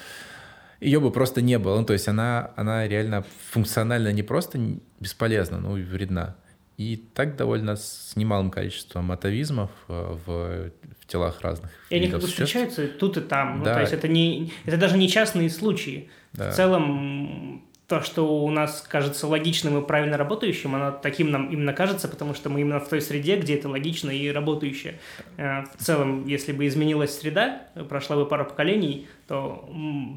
[0.81, 1.79] ее бы просто не было.
[1.79, 4.59] Ну, то есть она, она реально функционально не просто
[5.01, 6.37] бесполезна, но и вредна.
[6.77, 11.73] И так довольно с немалым количеством атовизмов э, в, в телах разных.
[11.91, 13.65] И они как бы встречаются тут и там.
[13.65, 13.71] Да.
[13.71, 16.09] Ну, то есть это, не, это даже не частные случаи.
[16.35, 16.51] Да.
[16.51, 21.73] В целом то, что у нас кажется логичным и правильно работающим, оно таким нам именно
[21.73, 25.01] кажется, потому что мы именно в той среде, где это логично и работающее.
[25.39, 29.67] Э, в целом, если бы изменилась среда, прошла бы пара поколений, то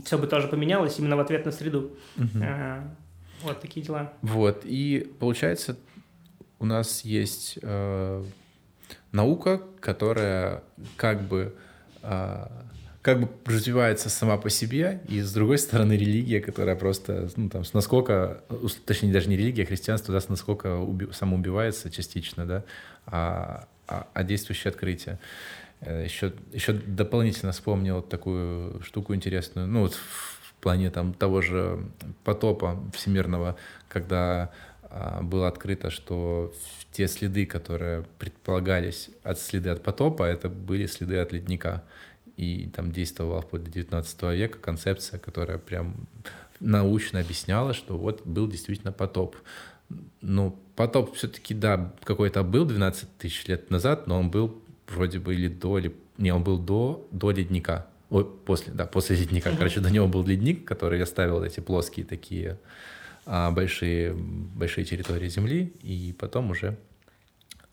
[0.06, 1.92] все бы тоже поменялось именно в ответ на среду.
[2.18, 2.44] Угу.
[3.44, 4.14] Вот такие дела.
[4.22, 5.78] Вот, и получается,
[6.60, 8.24] у нас есть э,
[9.14, 10.64] наука, которая
[10.98, 11.56] как бы
[12.04, 12.48] э,
[13.02, 17.64] как бы развивается сама по себе, и с другой стороны религия, которая просто, ну, там,
[17.74, 18.44] насколько,
[18.86, 22.64] точнее, даже не религия, а христианство, да, насколько уби, самоубивается частично, да,
[23.08, 25.20] а, а, а действующее открытие.
[25.82, 31.84] Еще, э, еще дополнительно вспомнил такую штуку интересную, ну, вот в плане там того же
[32.24, 33.58] потопа всемирного,
[33.90, 34.52] когда
[34.84, 36.54] а, было открыто, что
[36.92, 41.84] те следы, которые предполагались от следы от потопа, это были следы от ледника
[42.38, 46.08] и там действовала вплоть до 19 века концепция, которая прям
[46.60, 49.36] научно объясняла, что вот был действительно потоп.
[50.22, 55.34] Ну, потоп все-таки, да, какой-то был 12 тысяч лет назад, но он был вроде бы
[55.34, 55.96] или до, или...
[56.18, 57.88] Не, он был до, до ледника.
[58.10, 59.50] Ой, после, да, после ледника.
[59.50, 59.58] Mm-hmm.
[59.58, 62.60] Короче, до него был ледник, который оставил эти плоские такие
[63.26, 66.78] а, большие, большие территории Земли, и потом уже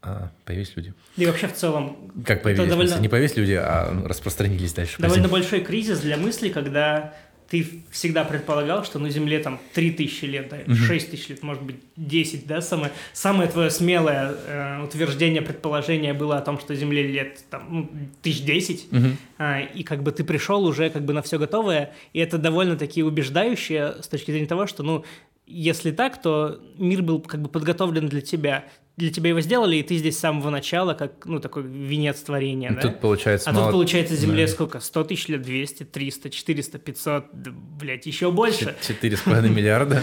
[0.02, 0.94] а, появились люди.
[1.16, 1.96] И вообще в целом...
[2.24, 2.68] Как появились?
[2.68, 2.98] Довольно...
[2.98, 5.00] Не появились люди, а распространились дальше.
[5.00, 7.14] Довольно большой кризис для мысли, когда
[7.48, 11.76] ты всегда предполагал, что на Земле там 3000 лет, да, 6 тысяч лет, может быть,
[11.96, 17.42] 10, да, самое, самое твое смелое э, утверждение, предположение было о том, что Земле лет
[17.48, 19.16] там, ну, тысяч десять, угу.
[19.38, 23.02] э, и как бы ты пришел уже как бы на все готовое, и это довольно-таки
[23.02, 25.06] убеждающее с точки зрения того, что, ну,
[25.46, 28.66] если так, то мир был как бы подготовлен для тебя
[28.98, 32.72] для тебя его сделали, и ты здесь с самого начала, как, ну, такой венец творения,
[32.72, 32.80] да?
[32.80, 33.66] Тут получается А мало...
[33.66, 34.52] тут получается Земле да.
[34.52, 34.80] сколько?
[34.80, 38.74] 100 тысяч лет, 200, 300, 400, 500, да, блядь, еще больше.
[38.82, 40.02] 4,5 миллиарда.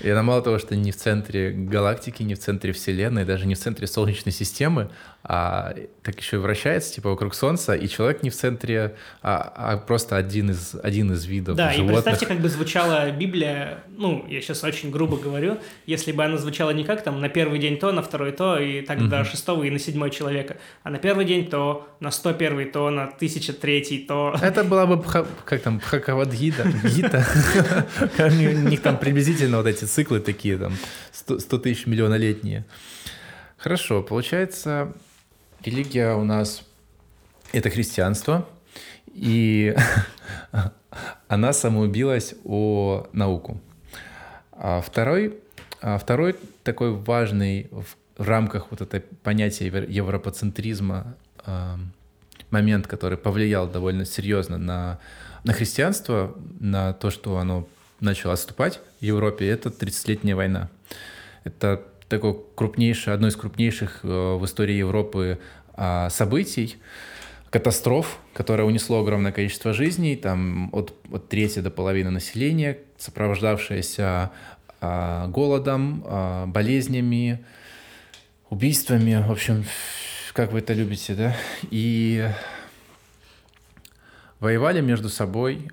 [0.00, 3.54] И она мало того, что не в центре галактики, не в центре Вселенной, даже не
[3.54, 4.90] в центре Солнечной системы,
[5.28, 9.76] а так еще и вращается, типа, вокруг Солнца, и человек не в центре, а, а
[9.76, 11.90] просто один из, один из видов Да, животных.
[11.90, 16.38] и представьте, как бы звучала Библия, ну, я сейчас очень грубо говорю, если бы она
[16.38, 19.08] звучала не как там на первый день то, на второй то, и так угу.
[19.08, 22.88] до шестого и на седьмой человека, а на первый день то, на сто первый то,
[22.90, 24.36] на тысяча третий то.
[24.40, 27.26] Это была бы, как там, Бхакавадгита, Гита,
[28.18, 30.74] у них там приблизительно вот эти циклы такие, там,
[31.12, 32.64] 100 тысяч миллионолетние.
[33.56, 34.92] Хорошо, получается,
[35.64, 36.62] религия у нас—
[37.52, 38.48] это христианство,
[39.06, 39.74] и
[41.28, 43.60] она самоубилась о науку.
[44.52, 45.38] А второй,
[45.80, 51.76] а второй такой важный в, в рамках вот этой понятия европоцентризма э,
[52.50, 54.98] момент, который повлиял довольно серьезно на,
[55.44, 57.68] на христианство, на то, что оно
[58.00, 60.68] начало отступать в Европе, это 30-летняя война.
[61.44, 65.38] Это такое крупнейшее, одно из крупнейших э, в истории Европы
[65.76, 66.76] а, событий,
[67.50, 74.30] катастроф, которое унесло огромное количество жизней, там от, от трети до половины населения, сопровождавшееся
[74.80, 77.44] а, голодом, а, болезнями,
[78.48, 79.64] убийствами, в общем,
[80.32, 81.36] как вы это любите, да?
[81.70, 82.26] И
[84.40, 85.70] воевали между собой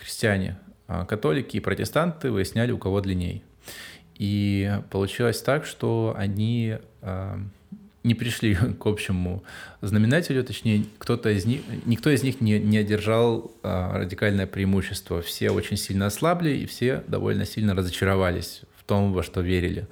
[0.00, 3.42] христиане, католики и протестанты выясняли, у кого длинней.
[4.14, 6.78] И получилось так, что они
[8.06, 9.44] не пришли к общему
[9.82, 15.20] знаменателю, точнее, кто-то из них, никто из них не, не одержал а, радикальное преимущество.
[15.20, 19.86] Все очень сильно ослабли, и все довольно сильно разочаровались в том, во что верили.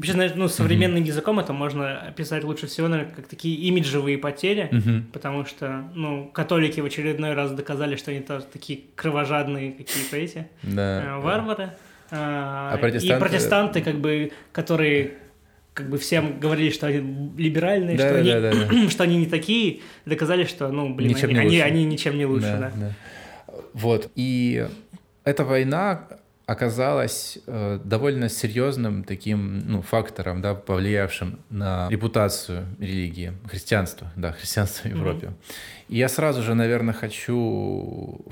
[0.00, 1.08] Вообще, знаешь, ну, современным mm-hmm.
[1.08, 5.12] языком это можно описать лучше всего, наверное, как такие имиджевые потери, mm-hmm.
[5.12, 10.48] потому что, ну, католики в очередной раз доказали, что они тоже такие кровожадные какие-то эти
[10.62, 11.72] да, э, варвары.
[12.10, 13.14] А, а протестанты...
[13.14, 15.18] И протестанты, как бы, которые
[15.74, 18.88] как бы всем говорили, что они либеральные, да, что, да, они, да, да.
[18.90, 22.46] что они не такие, доказали, что, ну, блин, ничем они, они, они ничем не лучше,
[22.46, 22.72] да, да.
[22.74, 23.54] да.
[23.74, 24.66] Вот, и
[25.24, 26.08] эта война
[26.50, 34.88] оказалась э, довольно серьезным таким ну, фактором, да, повлиявшим на репутацию религии, христианства, да, христианства
[34.88, 35.26] в Европе.
[35.26, 35.84] Mm-hmm.
[35.90, 38.24] И я сразу же, наверное, хочу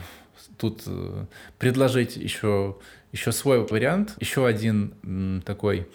[0.56, 1.26] тут э,
[1.58, 2.76] предложить еще,
[3.12, 5.86] еще свой вариант, еще один м, такой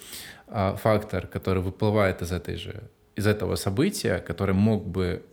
[0.47, 2.83] э, фактор, который выплывает из этой же
[3.17, 5.23] из этого события, который мог бы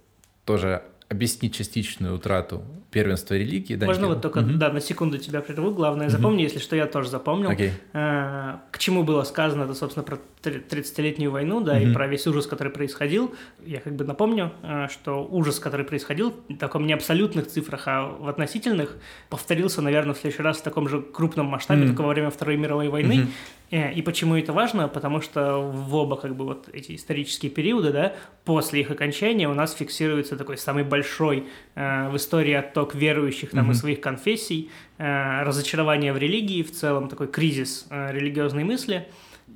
[0.44, 3.74] тоже объяснить частичную утрату первенства религии.
[3.74, 4.52] Да, Можно вот только, угу.
[4.54, 5.72] да, на секунду тебя прерву.
[5.72, 6.12] Главное, угу.
[6.12, 7.50] запомни, если что, я тоже запомнил.
[7.50, 7.72] Okay.
[7.92, 11.82] А, к чему было сказано, это, собственно, про 30-летнюю войну, да, угу.
[11.82, 13.34] и про весь ужас, который происходил.
[13.64, 18.06] Я как бы напомню, а, что ужас, который происходил, в таком не абсолютных цифрах, а
[18.06, 18.96] в относительных,
[19.28, 21.88] повторился, наверное, в следующий раз в таком же крупном масштабе, угу.
[21.88, 23.22] только во время Второй мировой войны.
[23.22, 23.30] Угу.
[23.70, 24.88] Э, и почему это важно?
[24.88, 29.54] Потому что в оба как бы вот эти исторические периоды, да, после их окончания у
[29.54, 33.72] нас фиксируется такой самый большой э, в истории отток верующих там mm-hmm.
[33.72, 39.08] и своих конфессий, э, разочарование в религии, в целом такой кризис э, религиозной мысли.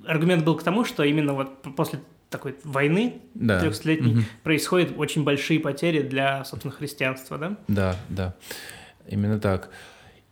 [0.06, 2.00] Аргумент был к тому, что именно вот после
[2.30, 3.60] такой войны да.
[3.60, 4.42] трехсотлетней mm-hmm.
[4.42, 7.56] происходят очень большие потери для, собственно, христианства, да?
[7.68, 8.34] Да, да,
[9.08, 9.70] именно так.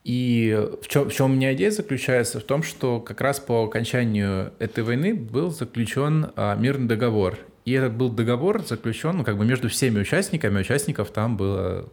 [0.04, 2.40] И в чем, в чем у меня идея заключается?
[2.40, 7.38] В том, что как раз по окончанию этой войны был заключен а, мирный договор.
[7.64, 11.88] И этот был договор заключен ну, как бы между всеми участниками, участников там было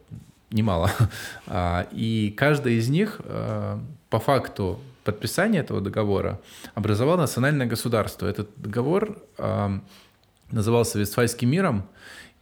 [0.52, 0.92] немало.
[1.48, 6.40] А, и каждый из них а, по факту подписания этого договора
[6.76, 8.28] образовал национальное государство.
[8.28, 9.80] Этот договор а,
[10.52, 11.84] назывался Вестфальским миром,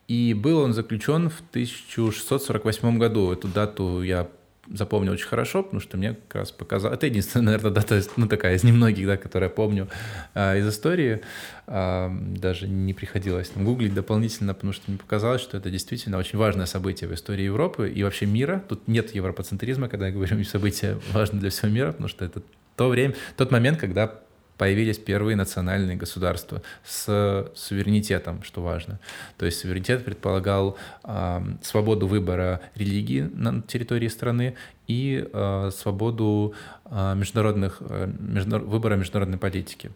[0.08, 3.32] и был он заключен в 1648 году.
[3.32, 4.28] Эту дату я
[4.74, 6.92] запомнил очень хорошо, потому что мне как раз показал...
[6.94, 9.88] Это единственная, наверное, дата, ну, такая из немногих, да, которую я помню
[10.34, 11.22] а, из истории.
[11.68, 16.38] А, даже не приходилось там гуглить дополнительно, потому что мне показалось, что это действительно очень
[16.38, 18.64] важное событие в истории Европы и вообще мира.
[18.68, 22.42] Тут нет европоцентризма, когда я говорю, событие важно для всего мира, потому что это
[22.76, 24.20] то время, тот момент, когда
[24.58, 29.00] появились первые национальные государства с суверенитетом, что важно.
[29.38, 34.56] То есть суверенитет предполагал э, свободу выбора религии на территории страны
[34.88, 36.54] и э, свободу
[36.86, 39.92] э, международных, э, международ, выбора международной политики.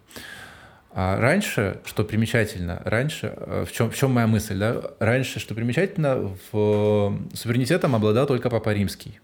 [0.93, 4.81] А раньше, что примечательно, раньше, э, в чем, в чем моя мысль, да?
[4.99, 9.19] Раньше, что примечательно, в суверенитетом обладал только Папа Римский.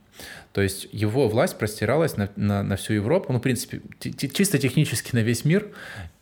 [0.53, 5.13] То есть его власть простиралась на, на, на всю Европу, ну, в принципе, чисто технически
[5.13, 5.67] на весь мир,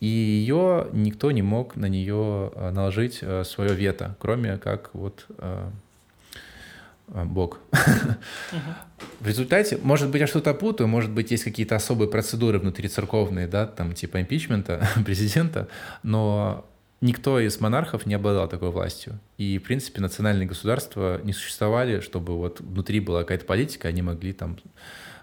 [0.01, 5.25] и ее никто не мог на нее э, наложить э, свое вето, кроме как вот
[5.37, 5.69] э,
[7.07, 7.59] Бог.
[9.19, 13.47] В результате, может быть, я что-то путаю, может быть, есть какие-то особые процедуры внутри церковные,
[13.47, 15.67] да, там типа импичмента президента,
[16.03, 16.65] но
[17.01, 19.19] никто из монархов не обладал такой властью.
[19.37, 24.33] И, в принципе, национальные государства не существовали, чтобы вот внутри была какая-то политика, они могли
[24.33, 24.57] там...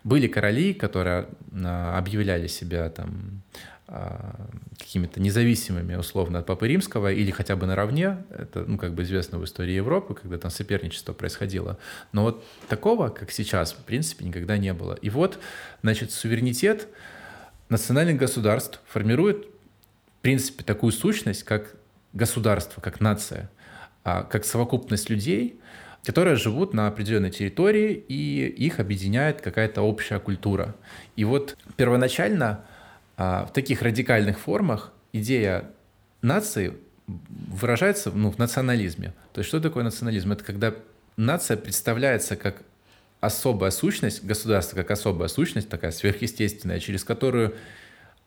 [0.04, 1.28] Были короли, которые
[1.64, 3.42] а, объявляли себя там
[3.86, 8.24] а, какими-то независимыми условно от Папы Римского или хотя бы наравне.
[8.30, 11.78] Это, ну, как бы известно в истории Европы, когда там соперничество происходило.
[12.10, 14.94] Но вот такого, как сейчас, в принципе, никогда не было.
[14.94, 15.38] И вот,
[15.82, 16.88] значит, суверенитет
[17.68, 19.46] национальных государств формирует
[20.22, 21.74] принципе, такую сущность, как
[22.12, 23.50] государство, как нация,
[24.04, 25.60] а, как совокупность людей,
[26.04, 30.74] которые живут на определенной территории, и их объединяет какая-то общая культура.
[31.16, 32.64] И вот первоначально
[33.16, 35.70] а, в таких радикальных формах идея
[36.22, 36.74] нации
[37.06, 39.12] выражается ну, в национализме.
[39.32, 40.32] То есть что такое национализм?
[40.32, 40.74] Это когда
[41.16, 42.62] нация представляется как
[43.20, 47.54] особая сущность, государство как особая сущность, такая сверхъестественная, через которую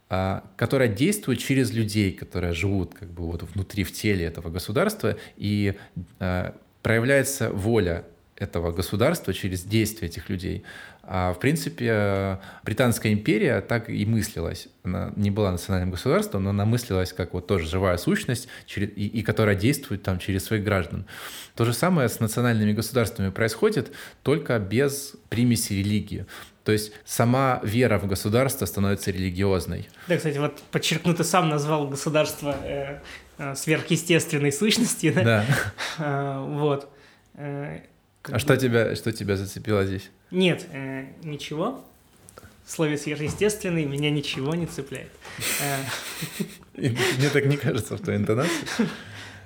[0.08, 5.74] которая действует через людей, которые живут как бы вот внутри, в теле этого государства, и
[6.20, 8.06] а, проявляется воля
[8.38, 10.64] этого государства через действия этих людей.
[11.04, 14.68] А в принципе, Британская империя так и мыслилась.
[14.84, 19.08] Она не была национальным государством, но она мыслилась как вот тоже живая сущность, через, и,
[19.08, 21.06] и которая действует там через своих граждан.
[21.56, 23.92] То же самое с национальными государствами происходит,
[24.24, 26.26] только без примеси религии.
[26.66, 29.88] То есть сама вера в государство становится религиозной.
[30.08, 33.02] Да, кстати, вот подчеркну, ты сам назвал государство э,
[33.38, 35.14] э, сверхъестественной сущностью.
[35.14, 35.24] Да.
[35.24, 35.46] да.
[36.00, 36.90] А, вот.
[37.36, 37.82] Э,
[38.24, 40.10] а что тебя, что тебя зацепило здесь?
[40.32, 41.86] Нет, э, ничего.
[42.66, 45.12] в слове сверхъестественный меня ничего не цепляет.
[46.74, 48.68] Мне так не кажется в твоей интонации.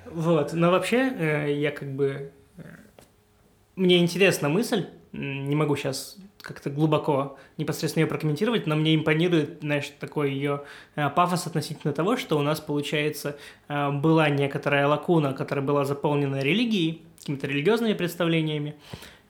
[0.06, 2.32] Вот, но вообще я как бы...
[3.76, 9.90] Мне интересна мысль, не могу сейчас как-то глубоко непосредственно ее прокомментировать, но мне импонирует, знаешь,
[9.98, 10.62] такой ее
[10.94, 13.36] э, пафос относительно того, что у нас, получается,
[13.68, 18.76] э, была некоторая лакуна, которая была заполнена религией, какими-то религиозными представлениями,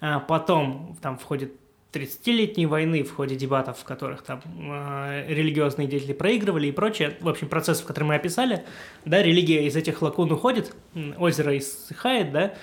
[0.00, 1.52] а потом там входит
[1.92, 7.28] 30-летней войны в ходе дебатов, в которых там э, религиозные деятели проигрывали и прочее, в
[7.28, 8.64] общем, процесс, в который мы описали,
[9.04, 10.74] да, религия из этих лакун уходит,
[11.18, 12.54] озеро иссыхает, да,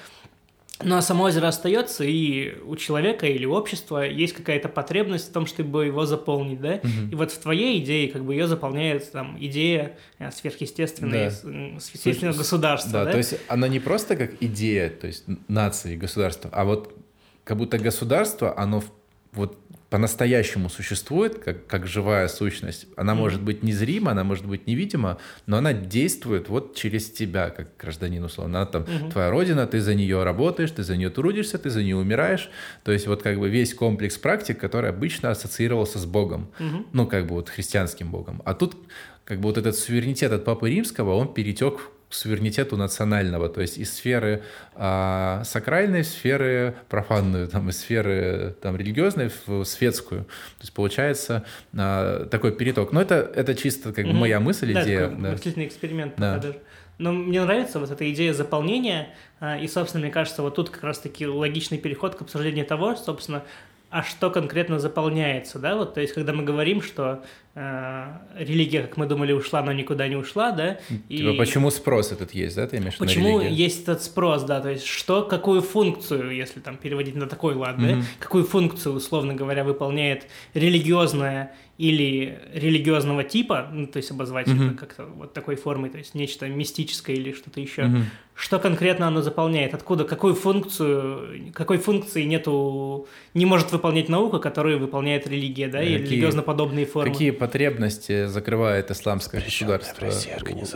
[0.84, 5.46] но само озеро остается, и у человека или у общества есть какая-то потребность в том,
[5.48, 6.76] чтобы его заполнить, да?
[6.76, 7.12] Угу.
[7.12, 11.80] И вот в твоей идее как бы ее заполняет там идея э, сверхъестественной, да.
[11.80, 13.12] сверхъестественного государства, да, да?
[13.12, 16.96] то есть она не просто как идея, то есть нации, государства, а вот
[17.44, 18.84] как будто государство, оно
[19.32, 19.58] вот
[19.90, 22.88] по-настоящему существует, как, как живая сущность.
[22.98, 23.16] Она mm.
[23.16, 28.24] может быть незрима, она может быть невидима, но она действует вот через тебя, как гражданин,
[28.24, 28.60] условно.
[28.60, 29.12] Она там mm-hmm.
[29.12, 32.50] твоя родина, ты за нее работаешь, ты за нее трудишься, ты за нее умираешь.
[32.84, 36.52] То есть вот как бы весь комплекс практик, который обычно ассоциировался с Богом.
[36.60, 36.86] Mm-hmm.
[36.92, 38.42] Ну, как бы вот христианским Богом.
[38.44, 38.76] А тут
[39.24, 41.80] как бы вот этот суверенитет от Папы Римского, он перетек
[42.10, 44.44] суверенитету национального, то есть из сферы
[44.76, 50.24] а, сакральной сферы профанную, там, из сферы там, религиозной в светскую.
[50.24, 51.46] То есть получается
[51.76, 52.94] а, такой переток.
[52.94, 54.16] Но это, это чисто как бы mm-hmm.
[54.16, 55.10] моя мысль, да, идея.
[55.10, 56.14] Такой да, мыслительный эксперимент.
[56.18, 56.38] Да.
[56.38, 56.58] Даже.
[56.98, 60.84] Но мне нравится вот эта идея заполнения, а, и, собственно, мне кажется, вот тут как
[60.84, 63.44] раз-таки логичный переход к обсуждению того, собственно,
[63.90, 67.24] а что конкретно заполняется, да, вот, то есть, когда мы говорим, что
[67.56, 68.08] э,
[68.38, 71.38] религия, как мы думали, ушла, но никуда не ушла, да, типа, и...
[71.38, 74.70] почему спрос этот есть, да, ты имеешь в виду Почему есть этот спрос, да, то
[74.70, 78.02] есть, что, какую функцию, если там переводить на такой лад, mm-hmm.
[78.02, 84.70] да, какую функцию, условно говоря, выполняет религиозная или религиозного типа, ну, то есть обозвать mm-hmm.
[84.70, 87.84] это как-то вот такой формой, то есть нечто мистическое или что-то еще.
[87.84, 88.04] Mm-hmm.
[88.34, 89.76] Что конкретно оно заполняет?
[89.76, 90.04] Откуда?
[90.04, 91.52] Какую функцию?
[91.54, 93.08] Какой функции нету?
[93.36, 97.12] Не может выполнять наука, которую выполняет религия, да, какие, и религиозно-подобные формы.
[97.12, 100.10] Какие потребности закрывает исламское государство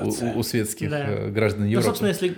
[0.01, 1.07] у, у светских да.
[1.07, 1.83] Э, граждан Европы?
[1.87, 2.35] Ну, собственно, если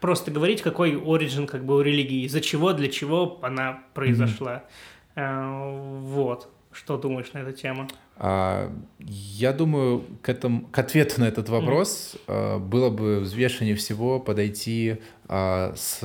[0.00, 4.64] просто говорить, какой оригин как бы у религии, из-за чего, для чего она произошла.
[5.16, 6.00] Mm-hmm.
[6.00, 6.48] Вот.
[6.72, 7.88] Что думаешь на эту тему?
[8.16, 12.58] А, я думаю, к, этому, к ответу на этот вопрос mm-hmm.
[12.60, 14.98] было бы взвешеннее всего подойти
[15.28, 16.00] а, с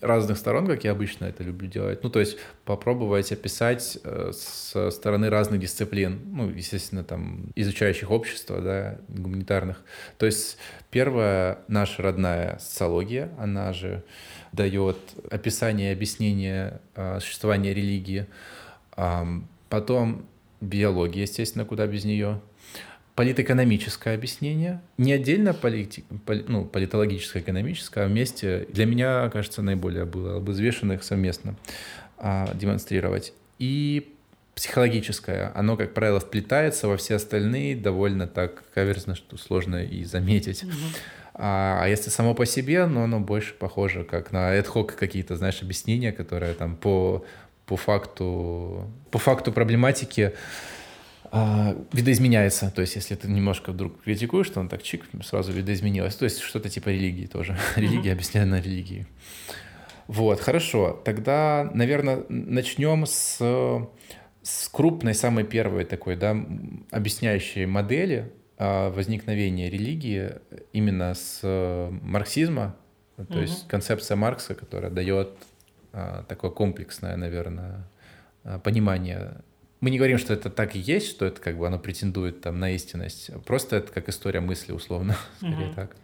[0.00, 2.02] разных сторон, как я обычно это люблю делать.
[2.02, 8.60] Ну, то есть попробовать описать э, с стороны разных дисциплин, ну, естественно, там, изучающих общество,
[8.60, 9.82] да, гуманитарных.
[10.18, 10.58] То есть
[10.90, 14.04] первая наша родная социология, она же
[14.52, 14.98] дает
[15.30, 16.80] описание и объяснение
[17.20, 18.26] существования религии
[19.74, 20.24] Потом
[20.60, 22.40] биология, естественно, куда без нее.
[23.16, 24.80] Политэкономическое объяснение.
[24.98, 28.68] Не отдельно полити, поли, ну, политологическое, экономическое, а вместе.
[28.70, 31.56] Для меня, кажется, наиболее было бы взвешенно их совместно
[32.18, 33.32] а, демонстрировать.
[33.58, 34.14] И
[34.54, 35.50] психологическое.
[35.56, 40.62] Оно, как правило, вплетается во все остальные довольно так каверзно, что сложно и заметить.
[40.62, 40.72] Угу.
[41.34, 45.62] А, а если само по себе, ну, оно больше похоже как на ad какие-то, знаешь,
[45.62, 47.24] объяснения, которые там по
[47.66, 50.34] по факту, по факту проблематики
[51.36, 52.70] а, видоизменяется.
[52.70, 56.14] То есть, если ты немножко вдруг критикуешь, то он так чик, сразу видоизменилось.
[56.14, 57.56] То есть, что-то типа религии тоже.
[57.76, 59.06] Религия объясняет на религии.
[60.06, 61.00] Вот, хорошо.
[61.04, 63.38] Тогда, наверное, начнем с,
[64.42, 66.36] с крупной, самой первой такой, да,
[66.90, 70.32] объясняющей модели а, возникновения религии
[70.72, 71.40] именно с
[72.02, 72.76] марксизма,
[73.16, 73.40] то угу.
[73.40, 75.30] есть концепция Маркса, которая дает
[76.28, 77.86] такое комплексное, наверное,
[78.44, 79.36] а, понимание.
[79.80, 82.58] Мы не говорим, что это так и есть, что это как бы оно претендует там
[82.58, 83.30] на истинность.
[83.44, 85.74] Просто это как история мысли, условно, скорее угу.
[85.74, 85.96] так.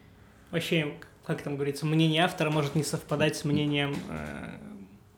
[0.50, 4.58] Вообще, как там говорится, мнение автора может не совпадать с мнением э,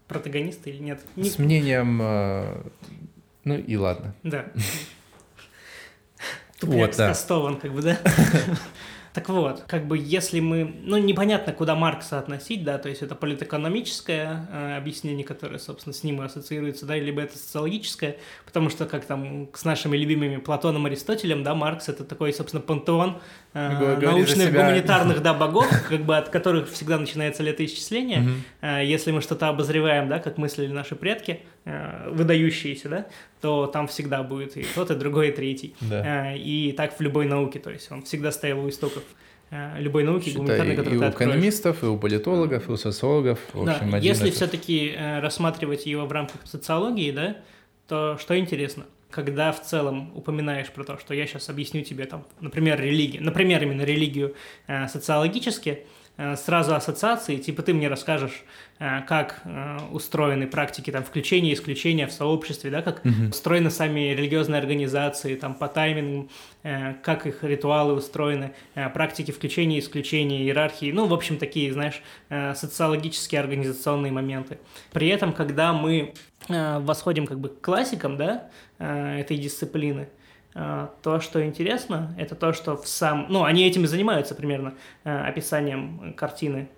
[0.09, 1.01] протагониста или нет?
[1.17, 1.31] Не...
[1.31, 2.01] С мнением...
[2.03, 2.63] Э,
[3.45, 4.15] ну и ладно.
[4.23, 4.47] Да.
[6.61, 7.13] Вот, да.
[7.61, 7.99] как бы, да?
[9.13, 13.15] Так вот, как бы если мы, ну непонятно, куда Маркса относить, да, то есть это
[13.15, 18.87] политэкономическое э, объяснение, которое, собственно, с ним и ассоциируется, да, либо это социологическое, потому что
[18.87, 23.21] как там с нашими любимыми Платоном Аристотелем, да, Маркс это такой, собственно, пантеон
[23.55, 28.29] э, научных гуманитарных, да, богов, как бы от которых всегда начинается летоисчисление,
[28.61, 33.07] э, если мы что-то обозреваем, да, как мыслили наши предки, э, выдающиеся, да,
[33.41, 35.75] то там всегда будет и тот, и другой, и третий.
[35.81, 36.35] Да.
[36.35, 39.03] И так в любой науке, то есть он всегда стоял у истоков
[39.79, 43.39] любой науки Считай, гуманитарной, которую и у экономистов, и у политологов, и у социологов.
[43.53, 47.37] В общем, да, если все-таки рассматривать его в рамках социологии, да,
[47.87, 48.85] то что интересно?
[49.13, 53.63] Когда в целом упоминаешь про то, что я сейчас объясню тебе, там, например, религию, например,
[53.63, 54.35] именно религию
[54.67, 55.87] э, социологически,
[56.19, 58.45] Э, сразу ассоциации, типа ты мне расскажешь,
[58.79, 63.31] э, как э, устроены практики там включения и исключения в сообществе, да, как угу.
[63.31, 66.29] устроены сами религиозные организации, там по таймингу,
[66.63, 68.53] как их ритуалы устроены,
[68.95, 74.59] практики включения и исключения, иерархии, ну, в общем, такие, знаешь, социологические организационные моменты.
[74.93, 76.15] При этом, когда мы
[76.49, 78.49] восходим как бы к классикам, да,
[78.85, 80.09] этой дисциплины,
[80.55, 83.27] а, то, что интересно, это то, что в сам...
[83.31, 86.69] Ну, они этим и занимаются примерно, а, описанием картины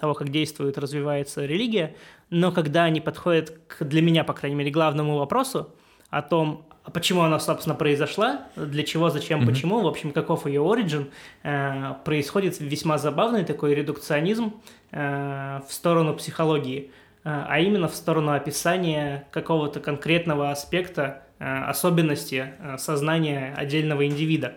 [0.00, 1.94] того, как действует, развивается религия,
[2.30, 5.74] но когда они подходят к, для меня, по крайней мере, главному вопросу
[6.08, 9.46] о том, почему она, собственно, произошла, для чего, зачем, mm-hmm.
[9.46, 11.10] почему, в общем, каков ее оригин,
[11.42, 14.54] э, происходит весьма забавный такой редукционизм
[14.90, 16.90] э, в сторону психологии,
[17.24, 24.54] э, а именно в сторону описания какого-то конкретного аспекта Э, особенности э, сознания отдельного индивида.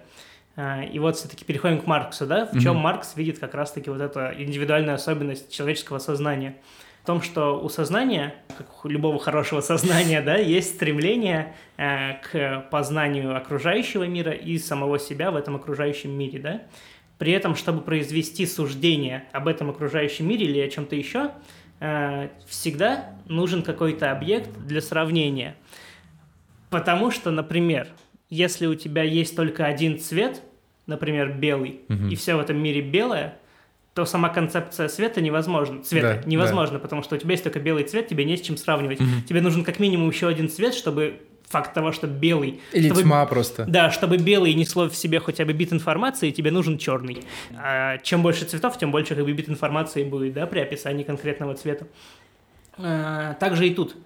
[0.55, 2.81] Э, и вот все-таки переходим к Марксу, да, в чем mm-hmm.
[2.81, 6.57] Маркс видит как раз-таки вот эту индивидуальную особенность человеческого сознания.
[7.03, 13.35] В том, что у сознания, как у любого хорошего сознания, да, есть стремление к познанию
[13.35, 16.61] окружающего мира и самого себя в этом окружающем мире, да.
[17.17, 21.31] При этом, чтобы произвести суждение об этом окружающем мире или о чем-то еще,
[22.47, 25.55] всегда нужен какой-то объект для сравнения–
[26.71, 27.89] Потому что, например,
[28.29, 30.41] если у тебя есть только один цвет,
[30.87, 32.07] например, белый, угу.
[32.07, 33.37] и все в этом мире белое,
[33.93, 35.83] то сама концепция света невозможна.
[35.83, 36.79] Цвета да, невозможно, да.
[36.79, 39.01] потому что у тебя есть только белый цвет, тебе не с чем сравнивать.
[39.01, 39.09] Угу.
[39.27, 42.61] Тебе нужен как минимум еще один цвет, чтобы факт того, что белый...
[42.71, 43.65] Или чтобы, тьма просто.
[43.65, 47.21] Да, чтобы белый несло в себе хотя бы бит информации, тебе нужен черный.
[47.53, 51.53] А чем больше цветов, тем больше как бы бит информации будет, да, при описании конкретного
[51.55, 51.87] цвета.
[52.77, 53.97] А, также и тут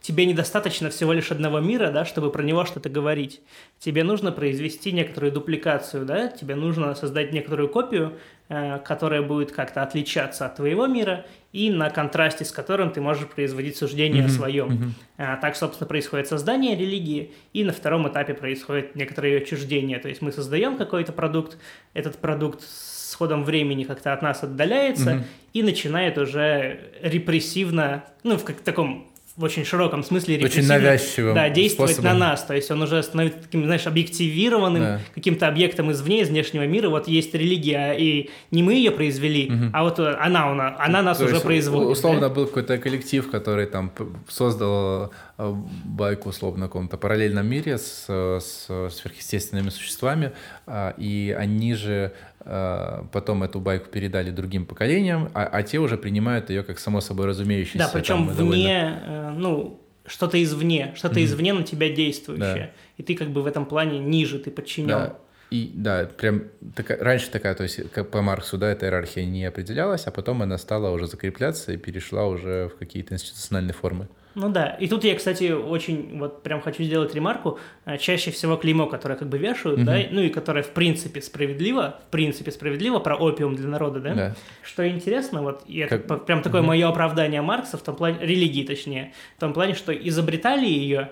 [0.00, 3.40] тебе недостаточно всего лишь одного мира, да, чтобы про него что-то говорить.
[3.78, 9.82] Тебе нужно произвести некоторую дупликацию, да, тебе нужно создать некоторую копию, э, которая будет как-то
[9.82, 14.26] отличаться от твоего мира и на контрасте с которым ты можешь производить суждение mm-hmm.
[14.26, 14.94] о своем.
[15.18, 15.40] Mm-hmm.
[15.40, 19.98] Так, собственно, происходит создание религии, и на втором этапе происходит некоторое ее отчуждение.
[19.98, 21.58] То есть мы создаем какой-то продукт,
[21.92, 25.24] этот продукт с ходом времени как-то от нас отдаляется mm-hmm.
[25.52, 29.09] и начинает уже репрессивно, ну, в как таком
[29.40, 32.18] в очень широком смысле очень навязчивым да, действовать способом.
[32.18, 32.44] на нас.
[32.44, 35.00] То есть он уже становится таким, знаешь, объективированным да.
[35.14, 36.90] каким-то объектом извне, из внешнего мира.
[36.90, 39.64] Вот есть религия, и не мы ее произвели, угу.
[39.72, 41.88] а вот она, она, она нас То уже производит.
[41.88, 42.28] Условно да?
[42.28, 43.90] был какой-то коллектив, который там
[44.28, 50.32] создал э, байку условно в каком-то параллельном мире с, с сверхъестественными существами,
[50.66, 55.98] а, и они же Э, потом эту байку передали другим поколениям, а, а те уже
[55.98, 57.78] принимают ее как само собой разумеющееся.
[57.78, 59.02] Да, причем там, вне, довольно...
[59.06, 61.24] Э, ну, что-то извне, что-то mm-hmm.
[61.24, 62.54] извне на тебя действующее.
[62.54, 62.70] Да.
[62.96, 64.88] И ты как бы в этом плане ниже, ты подчинен.
[64.88, 65.18] Да.
[65.50, 66.44] И да, прям
[66.76, 70.42] такая, раньше такая, то есть как по Марксу, да, эта иерархия не определялась, а потом
[70.42, 74.08] она стала уже закрепляться и перешла уже в какие-то институциональные формы.
[74.34, 77.58] Ну да, и тут я, кстати, очень вот прям хочу сделать ремарку.
[77.84, 79.86] Э, чаще всего клеймо, которое как бы вешают, угу.
[79.86, 84.14] да, ну и которое в принципе справедливо, в принципе справедливо про опиум для народа, да.
[84.14, 84.36] да.
[84.62, 86.04] Что интересно, вот и как...
[86.04, 86.68] это прям такое угу.
[86.68, 91.10] мое оправдание Маркса в том плане религии, точнее, в том плане, что изобретали ее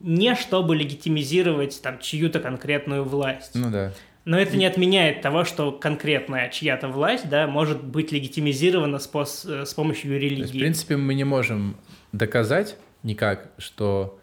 [0.00, 3.54] не чтобы легитимизировать там чью-то конкретную власть.
[3.54, 3.92] Ну да.
[4.24, 9.46] Но это не отменяет того, что конкретная чья-то власть, да, может быть легитимизирована с, пос,
[9.46, 10.42] э, с помощью религии.
[10.42, 11.76] Есть, в принципе, мы не можем
[12.12, 14.18] доказать никак, что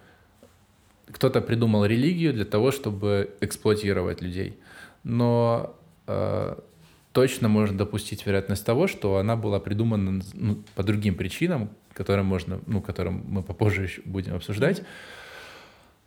[1.11, 4.57] кто-то придумал религию для того, чтобы эксплуатировать людей.
[5.03, 5.75] Но
[6.05, 6.55] э,
[7.13, 12.59] точно можно допустить вероятность того, что она была придумана ну, по другим причинам, которые можно,
[12.67, 14.83] ну, которым мы попозже будем обсуждать.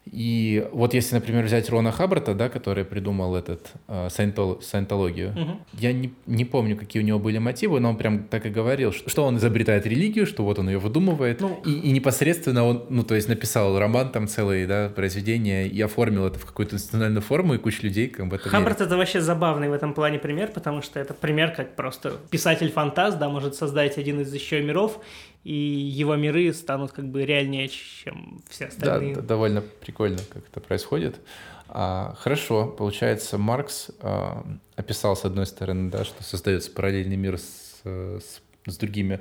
[0.07, 5.61] И вот если, например, взять Рона Хаббарта, да, который придумал этот э, саентол, саентологию, угу.
[5.75, 8.93] я не, не помню, какие у него были мотивы, но он прям так и говорил,
[8.93, 12.87] что, что он изобретает религию, что вот он ее выдумывает, ну, и, и непосредственно он,
[12.89, 17.23] ну, то есть написал роман там целый, да, произведение, и оформил это в какую-то институциональную
[17.23, 18.89] форму, и куча людей как бы это Хаббарт верит.
[18.89, 23.29] это вообще забавный в этом плане пример, потому что это пример, как просто писатель-фантаст, да,
[23.29, 24.99] может создать один из еще миров,
[25.45, 29.15] и его миры станут как бы реальнее, чем все остальные.
[29.17, 31.21] Да, довольно прикольно, как это происходит.
[31.69, 34.45] А, хорошо, получается, Маркс а,
[34.77, 39.21] описал, с одной стороны, да, что создается параллельный мир с, с, с другими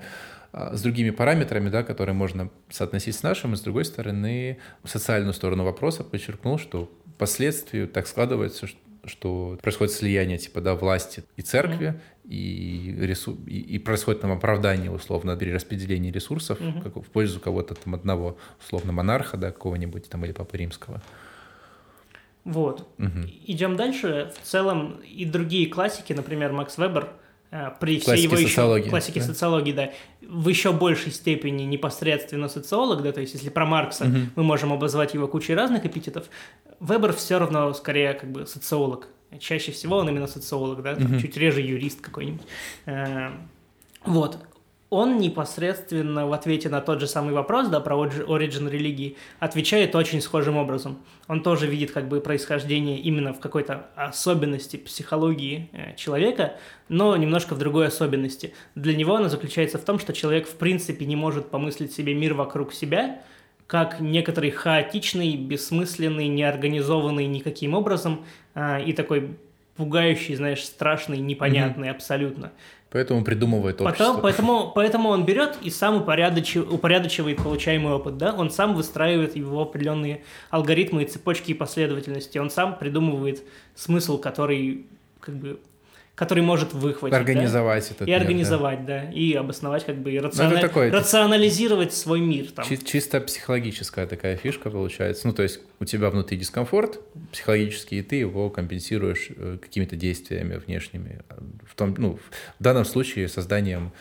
[0.51, 5.34] а, с другими параметрами, да, которые можно соотносить с нашим, и с другой стороны, социальную
[5.34, 8.67] сторону вопроса подчеркнул, что впоследствии так складывается,
[9.05, 11.99] что, происходит слияние типа да, власти и церкви,
[12.30, 13.36] и, ресу...
[13.47, 16.82] и, происходит там оправдание, условно, перераспределение ресурсов Мгм.
[16.82, 21.01] как в пользу кого-то там одного, условно, монарха, да, какого-нибудь там или Папы Римского.
[22.45, 22.88] Вот.
[22.97, 23.27] Мгм.
[23.47, 24.32] Идем дальше.
[24.41, 27.09] В целом и другие классики, например, Макс Вебер,
[27.51, 28.47] э, при всей Классики его еще...
[28.47, 29.25] социологии, Классики да.
[29.25, 29.91] социологии, да.
[30.21, 34.32] В еще большей степени непосредственно социолог, да, то есть если про Маркса Мгм.
[34.36, 36.27] мы можем обозвать его кучей разных эпитетов,
[36.80, 39.07] Вебер все равно скорее как бы социолог.
[39.39, 41.19] Чаще всего он именно социолог, да, там Мгм.
[41.19, 42.41] чуть реже юрист какой-нибудь.
[42.86, 43.30] Э,
[44.05, 44.39] Вот.
[44.91, 50.19] Он непосредственно в ответе на тот же самый вопрос, да, про origin религии, отвечает очень
[50.19, 50.97] схожим образом.
[51.27, 56.53] Он тоже видит как бы происхождение именно в какой-то особенности психологии э, человека,
[56.88, 58.55] но немножко в другой особенности.
[58.73, 62.34] Для него она заключается в том, что человек в принципе не может помыслить себе мир
[62.34, 63.21] вокруг себя,
[63.70, 69.38] как некоторый хаотичный, бессмысленный, неорганизованный никаким образом а, и такой
[69.76, 72.51] пугающий, знаешь, страшный, непонятный абсолютно.
[72.89, 74.22] Поэтому придумывает Потом, общество.
[74.22, 79.61] поэтому, поэтому он берет и сам упорядочи- упорядочивает получаемый опыт, да, он сам выстраивает его
[79.61, 83.43] определенные алгоритмы и цепочки и последовательности, он сам придумывает
[83.76, 84.88] смысл, который
[85.20, 85.59] как бы
[86.20, 87.11] который может выхватить.
[87.13, 88.26] да, Организовать этот и мир, да.
[88.26, 89.03] организовать, да.
[89.09, 92.51] и обосновать, как бы, и Ну, рациона- это такое, рационализировать свой мир.
[92.51, 92.65] Там.
[92.65, 95.26] Чи- Чисто психологическая такая фишка получается.
[95.28, 96.99] Ну, то есть у тебя внутри дискомфорт
[97.32, 101.22] психологический, и ты его компенсируешь э, какими-то действиями внешними.
[101.65, 102.20] В, том, ну,
[102.59, 103.91] в данном случае созданием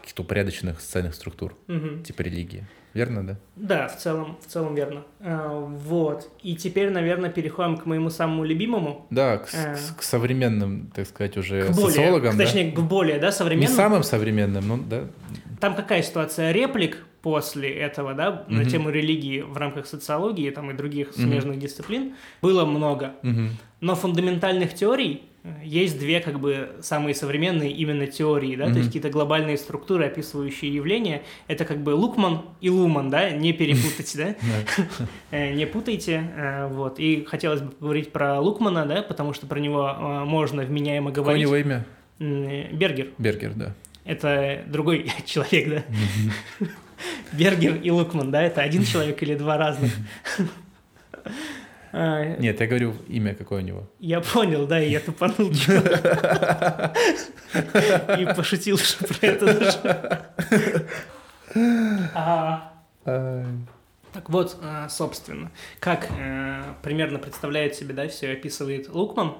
[0.00, 2.02] каких-то упорядоченных социальных структур, Мгм.
[2.04, 2.66] типа религии.
[2.94, 3.36] Верно, да?
[3.56, 5.02] Да, в целом, в целом верно.
[5.20, 6.30] А, вот.
[6.42, 9.06] И теперь, наверное, переходим к моему самому любимому.
[9.10, 9.76] Да, к, Э.
[9.98, 12.34] к современным, так сказать, уже К более, социологам.
[12.34, 12.44] к- да?
[12.44, 13.76] точнее, к более, да, Не современным.
[13.76, 15.04] самым современным, но да.
[15.60, 16.52] Там какая ситуация?
[16.52, 18.68] Реплик после этого, да, на Мгм.
[18.70, 21.28] тему религии в рамках социологии там, и других Мгм.
[21.28, 23.14] смежных дисциплин было много.
[23.22, 23.50] Мгм.
[23.80, 25.22] Но фундаментальных теорий
[25.62, 28.76] есть две, как бы, самые современные именно теории, да, то Мгм.
[28.78, 31.22] есть какие-то глобальные структуры, описывающие явления.
[31.48, 34.34] Это как бы Лукман и Луман, да, не перепутать, да.
[35.30, 36.98] Э, не путайте, э, вот.
[36.98, 41.24] И хотелось бы поговорить про Лукмана, да, потому что про него э, можно вменяемо Какое
[41.24, 41.42] говорить.
[41.42, 41.84] него имя?
[42.20, 43.08] М, э, Бергер.
[43.18, 43.74] Бергер, да.
[44.06, 46.66] Это другой человек, да?
[47.32, 48.42] Бергер и Лукман, да?
[48.42, 49.92] Это один человек или два разных?
[51.96, 53.88] А, Нет, я говорю имя какое у него.
[54.00, 55.52] Я понял, да, и я тупанул.
[58.18, 60.88] И пошутил что про это даже.
[62.14, 62.72] А,
[64.12, 69.34] Так вот, э, собственно, как э, примерно представляет себе, да, все описывает Лукман,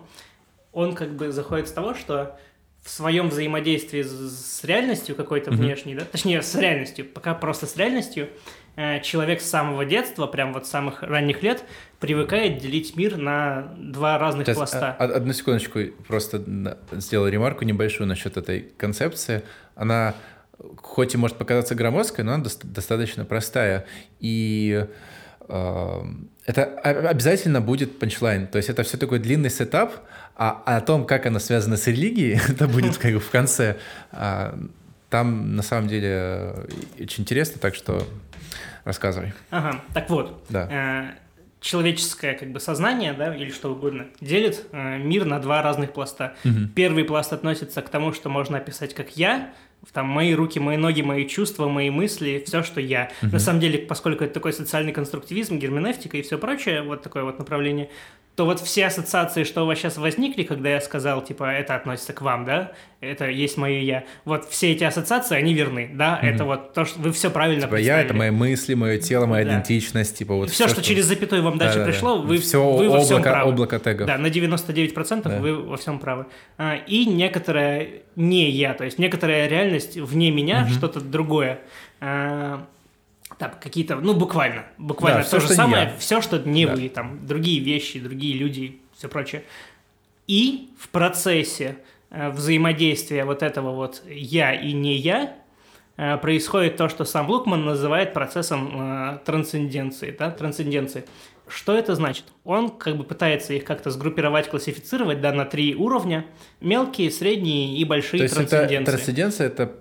[0.73, 2.37] он как бы заходит с того, что
[2.83, 5.61] в своем взаимодействии с, реальностью какой-то Мгм.
[5.61, 8.29] внешней, да, точнее, с реальностью, пока просто с реальностью,
[8.77, 11.65] э, человек с самого детства, прям вот с самых ранних лет,
[12.05, 14.97] привыкает делить мир на два разных Сейчас, пласта.
[14.99, 16.43] а- а- одну секундочку, просто
[16.93, 19.43] сделал ремарку небольшую насчет этой концепции.
[19.75, 20.15] Она
[20.77, 23.87] хоть и может показаться громоздкой, но она дос- достаточно простая.
[24.21, 24.87] И
[25.49, 26.03] э,
[26.47, 26.65] это
[27.11, 28.47] обязательно будет punchline.
[28.47, 29.93] То есть это все такой длинный setup,
[30.37, 33.77] а о том, как она связана с религией, это будет как бы в конце.
[34.13, 34.59] А,
[35.11, 36.67] Там на самом деле э,
[37.01, 38.07] очень интересно, так что
[38.85, 39.33] рассказывай.
[39.51, 41.15] Ага, так вот, Да.
[41.65, 46.37] Человеческое как бы сознание, да, или что угодно, делит э, мир на два разных пласта.
[46.45, 46.69] Мгм.
[46.69, 49.55] Первый пласт относится к тому, что можно описать как я,
[49.93, 53.11] там мои руки, мои ноги, мои чувства, мои мысли, все, что я.
[53.23, 57.39] На самом деле, поскольку это такой социальный конструктивизм, герменевтика и все прочее, вот такое вот
[57.39, 57.91] направление,
[58.37, 62.13] то вот все ассоциации, что у вас сейчас возникли, когда я сказал, типа, это относится
[62.13, 66.35] к вам, да, это есть мое я, вот все эти ассоциации, они верны, да, Мгм.
[66.35, 68.19] это вот то, что вы все правильно Типа я— это представили.
[68.19, 69.51] мои мысли, мое тело, моя Да.
[69.53, 71.93] идентичность, типа вот все, что, через запятую вам дальше Да-да-да.
[71.93, 73.51] пришло, вы, все вы во всем облако, правы.
[73.53, 74.07] облако тегов.
[74.09, 75.39] Да, на 99% Да.
[75.39, 76.27] вы во всем правы.
[76.59, 80.71] А, И некоторая не я, то есть некоторая реальность вне меня, Мгм.
[80.71, 81.61] что-то другое.
[82.01, 82.67] А,
[83.45, 85.93] Там какие-то, ну буквально, буквально Да, то всё, же самое, я.
[85.99, 86.75] все, что не Да.
[86.75, 89.45] вы, там другие вещи, другие люди, все прочее.
[90.27, 91.77] И в процессе
[92.11, 95.35] э, взаимодействия вот этого вот я и не я
[95.99, 101.05] э, происходит то, что сам Лукман называет процессом э, трансценденции, да, трансценденции.
[101.47, 102.25] Что это значит?
[102.45, 106.25] Он как бы пытается их как-то сгруппировать, классифицировать, да, на три уровня.
[106.63, 109.75] Мелкие, средние и большие То есть это трансценденция— это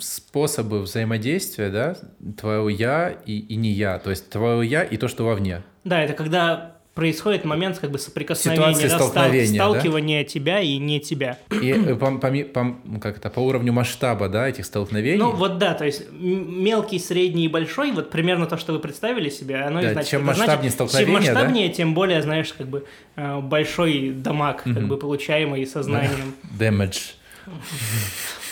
[0.00, 1.96] способы взаимодействия, да,
[2.38, 5.62] твоего «я» и, и не «я», то есть твоего «я» и то, что вовне.
[5.84, 9.68] Да, это когда происходит момент как бы соприкосновения, Ситуации да, столкновения, да?
[9.70, 11.38] сталкивания тебя и не тебя.
[11.50, 15.18] И по, поми- по- как это, по уровню масштаба, да, этих столкновений.
[15.18, 19.28] Ну вот да, то есть мелкий, средний и большой, вот примерно то, что вы представили
[19.28, 20.10] себе, оно и Да, значит.
[20.10, 21.32] чем Это значит, масштабнее столкновение, Чем да?
[21.34, 22.86] масштабнее, тем более, знаешь, как бы
[23.16, 24.88] э, большой дамаг, как Мгм.
[24.88, 26.34] бы получаемый сознанием.
[26.58, 27.12] Damage.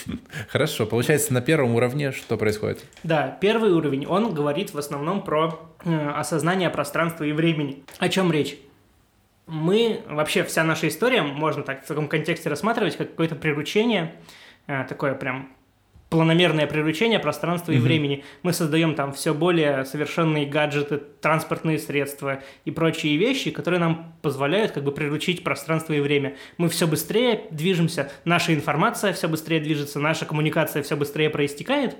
[0.48, 2.84] Хорошо, получается, на первом уровне что происходит?
[3.02, 7.84] Да, первый уровень, он говорит в основном про э, осознание пространства и времени.
[7.98, 8.59] О чем речь?
[9.46, 14.14] Мы, вообще вся наша история, можно так в таком контексте рассматривать, как какое-то приручение,
[14.66, 15.50] э, такое прям
[16.11, 18.24] планомерное приручение пространства и времени.
[18.42, 24.72] Мы создаем там все более совершенные гаджеты, транспортные средства и прочие вещи, которые нам позволяют
[24.72, 26.36] как бы приручить пространство и время.
[26.57, 31.96] Мы все быстрее движемся, наша информация все быстрее движется, наша коммуникация все быстрее проистекает.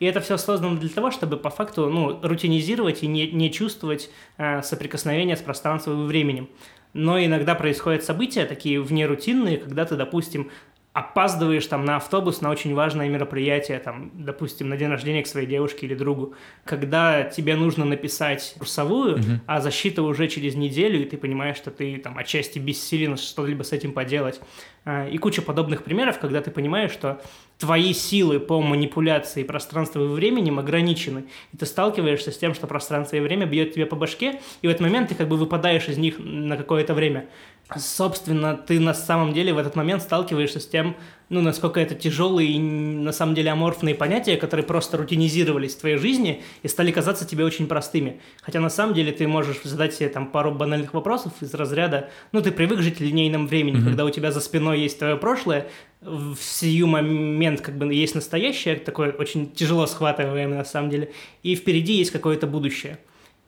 [0.00, 4.10] И это все создано для того, чтобы по факту ну, рутинизировать и не, не чувствовать
[4.36, 6.48] э, соприкосновения с пространством и временем.
[6.92, 10.50] Но иногда происходят события такие внерутинные, когда ты, допустим,
[10.92, 15.46] опаздываешь там на автобус на очень важное мероприятие, там, допустим, на день рождения к своей
[15.46, 16.34] девушке или другу,
[16.64, 19.40] когда тебе нужно написать курсовую, угу.
[19.46, 23.72] а защита уже через неделю, и ты понимаешь, что ты там отчасти бессилен что-либо с
[23.72, 24.40] этим поделать.
[24.84, 27.22] А, и куча подобных примеров, когда ты понимаешь, что
[27.58, 33.16] твои силы по манипуляции пространства и временем ограничены, и ты сталкиваешься с тем, что пространство
[33.16, 35.96] и время бьет тебе по башке, и в этот момент ты как бы выпадаешь из
[35.96, 37.28] них на какое-то время
[37.76, 40.96] собственно, ты на самом деле в этот момент сталкиваешься с тем,
[41.28, 45.96] ну, насколько это тяжелые и на самом деле аморфные понятия, которые просто рутинизировались в твоей
[45.96, 48.20] жизни и стали казаться тебе очень простыми.
[48.42, 52.42] Хотя на самом деле ты можешь задать себе там пару банальных вопросов из разряда, ну,
[52.42, 53.84] ты привык жить в линейном времени, mm-hmm.
[53.84, 55.68] когда у тебя за спиной есть твое прошлое,
[56.02, 61.12] в сию момент как бы есть настоящее, такое очень тяжело схватываемое на самом деле,
[61.42, 62.98] и впереди есть какое-то будущее.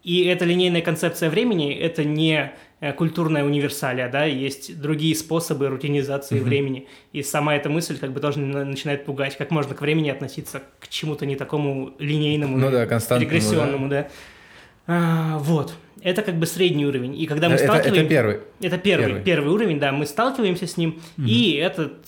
[0.05, 2.53] И эта линейная концепция времени– это не
[2.93, 6.43] культурная универсалия, да, есть другие способы рутинизации mm-hmm.
[6.43, 6.89] времени.
[7.13, 10.89] И сама эта мысль как бы тоже начинает пугать, как можно к времени относиться к
[10.89, 14.03] чему-то не такому линейному, ну, да, регрессионному, да.
[14.03, 14.09] да.
[14.87, 15.75] А, вот.
[16.03, 17.19] Это как бы средний уровень.
[17.19, 18.01] И когда мы это, сталкиваемся...
[18.01, 18.41] Это первый.
[18.61, 19.23] Это первый, первый.
[19.23, 19.93] первый уровень, да.
[19.93, 21.27] Мы сталкиваемся с ним, mm-hmm.
[21.27, 22.07] и этот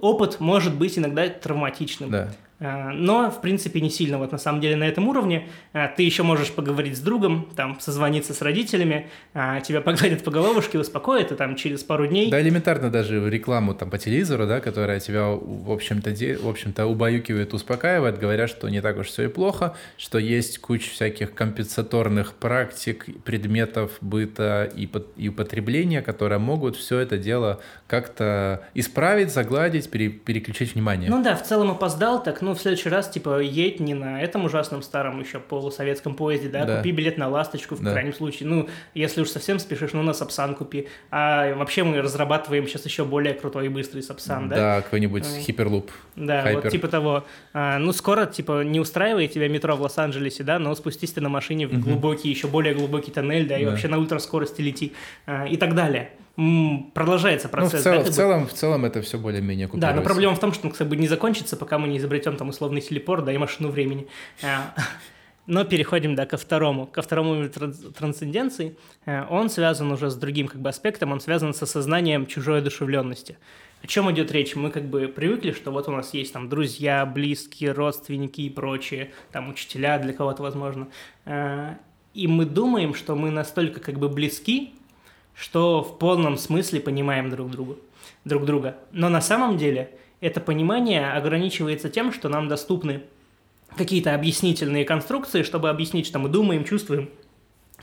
[0.00, 2.10] опыт может быть иногда травматичным.
[2.10, 2.32] Да.
[2.58, 5.48] Э, но, в принципе, не сильно вот на самом деле на этом уровне.
[5.72, 10.30] Э, ты еще можешь поговорить с другом, там, созвониться с родителями, э, тебя погладят по
[10.30, 12.30] головушке, успокоят, и там через пару дней...
[12.30, 16.36] Да, элементарно даже рекламу там по телевизору, да, которая тебя, в общем-то, де...
[16.36, 20.90] в общем-то убаюкивает, успокаивает, говорят, что не так уж все и плохо, что есть куча
[20.90, 25.08] всяких компенсаторных практик, предметов быта и, под...
[25.16, 30.08] и употребления, которые могут все это дело как-то исправить, загладить, пере...
[30.08, 31.10] переключить внимание.
[31.10, 34.44] Ну да, в целом опоздал, так ну, в следующий раз, типа, едь не на этом
[34.44, 36.76] ужасном старом еще полусоветском поезде, да, да.
[36.76, 37.90] купи билет на «Ласточку» в да.
[37.90, 38.48] крайнем случае.
[38.48, 40.86] Ну, если уж совсем спешишь, ну, на «Сапсан» купи.
[41.10, 44.56] А вообще мы разрабатываем сейчас еще более крутой и быстрый «Сапсан», да?
[44.56, 45.90] Да, какой-нибудь «Хиперлуп».
[46.14, 46.62] Да, Хайпер.
[46.62, 47.24] вот типа того.
[47.52, 51.28] А, ну, скоро, типа, не устраивает тебя метро в Лос-Анджелесе, да, но спустись ты на
[51.28, 53.72] машине в глубокий, еще более глубокий тоннель, да, и да.
[53.72, 54.92] вообще на ультраскорости лети
[55.26, 57.72] а, и так далее продолжается процесс.
[57.72, 60.38] Ну, в, цел, да, в, целом, в целом это все более-менее Да, но проблема в
[60.38, 63.32] том, что он как бы не закончится, пока мы не изобретем там условный телепорт, да,
[63.32, 64.06] и машину времени.
[64.42, 64.74] А,
[65.46, 68.76] но переходим, да, ко второму, ко второму трансценденции.
[69.06, 73.38] А, он связан уже с другим как бы аспектом, он связан с осознанием чужой одушевленности.
[73.82, 74.54] О чем идет речь?
[74.56, 79.12] Мы как бы привыкли, что вот у нас есть там друзья, близкие, родственники и прочие,
[79.32, 80.88] там учителя для кого-то, возможно.
[81.24, 81.78] А,
[82.12, 84.74] и мы думаем, что мы настолько как бы близки,
[85.36, 87.76] что в полном смысле понимаем друг друга,
[88.24, 88.76] друг друга.
[88.90, 93.02] Но на самом деле это понимание ограничивается тем, что нам доступны
[93.76, 97.10] какие-то объяснительные конструкции, чтобы объяснить, что мы думаем, чувствуем,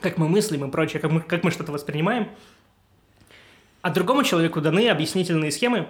[0.02, 2.30] как мы мыслим и прочее, как мы, как мы что-то воспринимаем.
[3.82, 5.88] А другому человеку даны объяснительные схемы,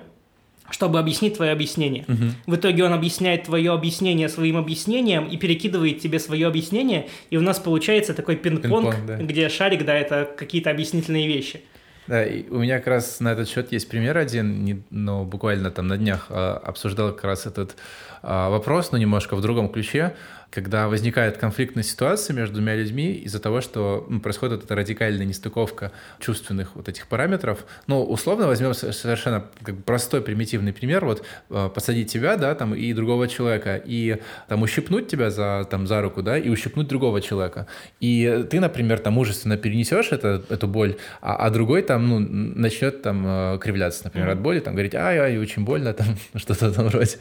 [0.70, 2.06] чтобы объяснить твое объяснение.
[2.08, 2.54] Угу.
[2.54, 7.42] В итоге он объясняет твое объяснение своим объяснением и перекидывает тебе свое объяснение, и у
[7.42, 9.18] нас получается такой пинг-понг, пинг да.
[9.18, 11.62] где шарик, да, это какие-то объяснительные вещи.
[12.08, 15.88] Да, и у меня как раз на этот счет есть пример один, но буквально там
[15.88, 17.78] на днях а, обсуждал как раз этот
[18.22, 20.14] а, вопрос, но немножко в другом ключе
[20.54, 25.26] когда возникает конфликтная ситуация между двумя людьми из-за того, что ну, происходит вот эта радикальная
[25.26, 27.66] нестыковка чувственных вот этих параметров.
[27.88, 32.76] Ну, условно возьмем совершенно как бы простой примитивный пример, вот э, посадить тебя, да, там,
[32.76, 37.20] и другого человека, и там ущипнуть тебя за, там, за руку, да, и ущипнуть другого
[37.20, 37.66] человека.
[38.00, 43.02] И ты, например, там мужественно перенесешь это, эту боль, а, а другой там, ну, начнет
[43.02, 44.34] там э, кривляться, например, mm-hmm.
[44.34, 47.18] от боли, там, говорить, ай, ай, очень больно, там, что-то там вроде.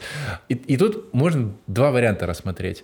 [0.49, 2.83] И, и тут можно два варианта рассмотреть.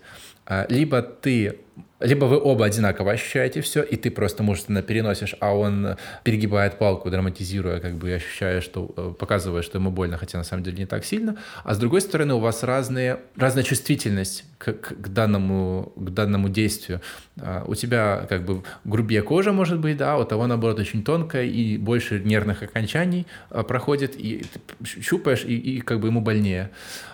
[0.49, 1.59] А, либо ты
[1.99, 7.09] либо вы оба одинаково ощущаете все, и ты просто мужественно переносишь, а он перегибает палку,
[7.09, 10.85] драматизируя, как бы ощущая, что э, показывая, что ему больно, хотя на самом деле не
[10.85, 11.35] так сильно.
[11.65, 17.01] А с другой стороны, у вас разные, разная чувствительность к, к, данному, к данному действию.
[17.39, 21.45] А, у тебя как бы грубее кожа может быть, да, у того наоборот очень тонкая
[21.45, 24.43] и больше нервных окончаний а, проходит, и
[24.83, 26.71] щупаешь, и, и как бы ему больнее.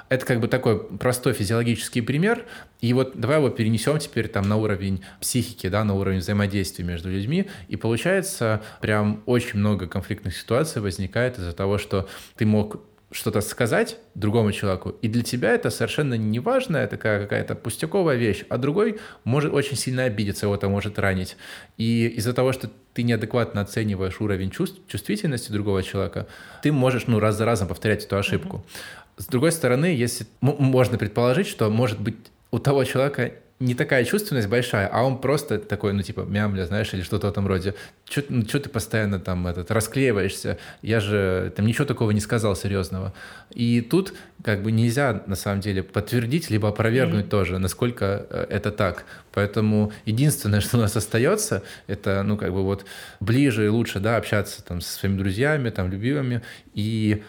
[0.09, 2.45] Это как бы такой простой физиологический пример.
[2.81, 7.11] И вот давай его перенесем теперь там на уровень психики, да, на уровень взаимодействия между
[7.11, 7.47] людьми.
[7.67, 12.81] И получается, прям очень много конфликтных ситуаций возникает из-за того, что ты мог
[13.15, 18.57] что-то сказать другому человеку, и для тебя это совершенно неважная такая какая-то пустяковая вещь, а
[18.57, 21.37] другой может очень сильно обидеться, его это может ранить.
[21.77, 26.27] И из-за того, что ты неадекватно оцениваешь уровень чувств, чувствительности другого человека,
[26.61, 28.57] ты можешь ну, раз за разом повторять эту ошибку.
[28.57, 29.21] Mm-hmm.
[29.21, 32.17] С другой стороны, если можно предположить, что, может быть,
[32.51, 36.93] у того человека не такая чувственность большая, а он просто такой, ну, типа, мямля, знаешь,
[36.93, 37.73] или что-то в этом роде.
[38.09, 40.57] Что ну, ты постоянно там этот, расклеиваешься?
[40.81, 43.13] Я же там ничего такого не сказал серьезного.
[43.51, 47.29] И тут как бы нельзя, на самом деле, подтвердить, либо опровергнуть mm-hmm.
[47.29, 49.05] тоже, насколько э, это так.
[49.33, 52.85] Поэтому единственное, что у нас остается, это, ну, как бы вот
[53.21, 56.41] ближе и лучше, да, общаться там со своими друзьями, там, любимыми,
[56.73, 57.23] и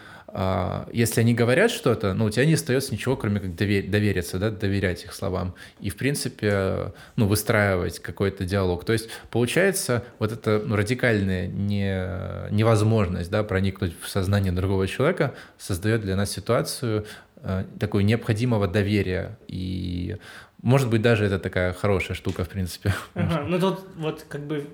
[0.91, 4.51] если они говорят что-то, ну, у тебя не остается ничего, кроме как довер- довериться, да,
[4.51, 5.55] доверять их словам.
[5.79, 8.85] И, в принципе, ну, выстраивать какой-то диалог.
[8.85, 15.33] То есть, получается, вот эта ну, радикальная не, невозможность, да, проникнуть в сознание другого человека
[15.57, 17.05] создает для нас ситуацию
[17.37, 19.39] э, такой необходимого доверия.
[19.47, 20.17] И,
[20.61, 22.93] может быть, даже это такая хорошая штука, в принципе.
[23.15, 24.67] Ага, ну, тут вот как бы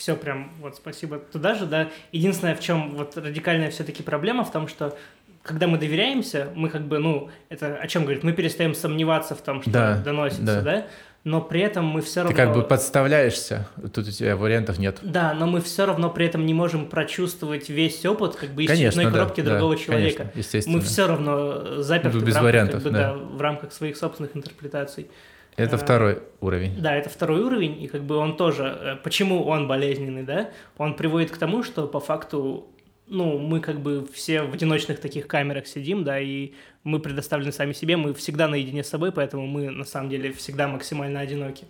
[0.00, 1.90] все прям, вот спасибо туда же, да.
[2.10, 4.96] Единственное, в чем вот радикальная все-таки проблема в том, что
[5.42, 9.42] когда мы доверяемся, мы как бы, ну, это о чем говорит, мы перестаем сомневаться в
[9.42, 10.62] том, что да, доносится, да.
[10.62, 10.86] да?
[11.24, 12.34] но при этом мы все равно...
[12.34, 15.00] Ты как бы подставляешься, тут у тебя вариантов нет.
[15.02, 18.68] Да, но мы все равно при этом не можем прочувствовать весь опыт как бы из
[18.70, 20.16] конечно, черепной коробки да, другого да, человека.
[20.16, 20.76] Конечно, естественно.
[20.78, 23.12] Мы все равно заперты Без в, рамках, вариантов, как бы, да.
[23.12, 25.10] Да, в рамках своих собственных интерпретаций.
[25.60, 26.80] Это а, второй уровень.
[26.80, 30.50] Да, это второй уровень, и как бы он тоже, э, почему он болезненный, да?
[30.78, 32.70] Он приводит к тому, что по факту,
[33.06, 36.52] ну, мы как бы все в одиночных таких камерах сидим, да, и
[36.82, 40.66] мы предоставлены сами себе, мы всегда наедине с собой, поэтому мы на самом деле всегда
[40.66, 41.66] максимально одиноки.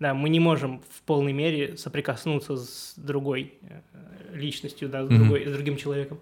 [0.00, 5.40] Да, мы не можем в полной мере соприкоснуться с другой э, личностью, да, с, другой,
[5.42, 5.50] mm-hmm.
[5.50, 6.18] с другим человеком.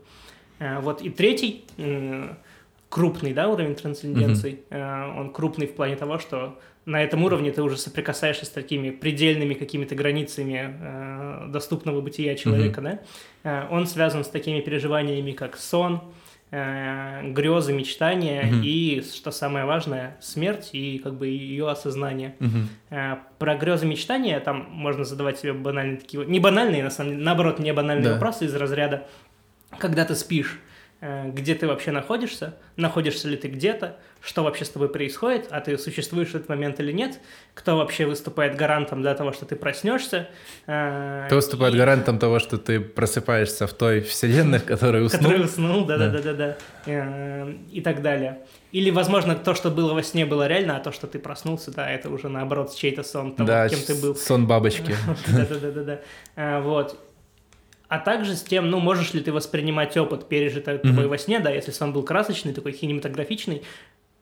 [0.58, 1.64] Э, вот, и третий
[2.88, 5.18] крупный, да, уровень трансценденции, mm-hmm.
[5.18, 9.54] он крупный в плане того, что на этом уровне ты уже соприкасаешься с такими предельными
[9.54, 12.98] какими-то границами э, доступного бытия человека, mm-hmm.
[13.44, 16.02] да, э, он связан с такими переживаниями, как сон,
[16.50, 18.64] э, грезы, мечтания mm-hmm.
[18.64, 22.34] и, что самое важное, смерть и как бы ее осознание.
[22.40, 22.64] Mm-hmm.
[22.90, 27.22] Э, про грезы, мечтания там можно задавать себе банальные такие, не банальные, на самом деле,
[27.22, 28.12] наоборот, не банальные да.
[28.14, 29.06] вопросы из разряда,
[29.78, 30.58] когда ты спишь,
[31.02, 35.76] где ты вообще находишься, находишься ли ты где-то, что вообще с тобой происходит, а ты
[35.76, 37.18] существуешь в этот момент или нет,
[37.54, 40.28] кто вообще выступает гарантом для того, что ты проснешься.
[40.66, 41.78] Э, кто выступает и...
[41.78, 45.22] гарантом того, что ты просыпаешься в той вселенной, в которой уснул.
[45.22, 46.56] Который уснул, да-да-да-да.
[46.86, 48.38] Э, и так далее.
[48.70, 51.90] Или, возможно, то, что было во сне, было реально, а то, что ты проснулся, да,
[51.90, 54.14] это уже, наоборот, чей-то сон того, да, кем ты был.
[54.14, 54.94] сон бабочки.
[55.26, 56.60] Да-да-да-да.
[56.60, 56.96] Вот
[57.92, 60.88] а также с тем, ну, можешь ли ты воспринимать опыт, пережитый mm-hmm.
[60.88, 63.64] тобой во сне, да, если сон был красочный, такой кинематографичный,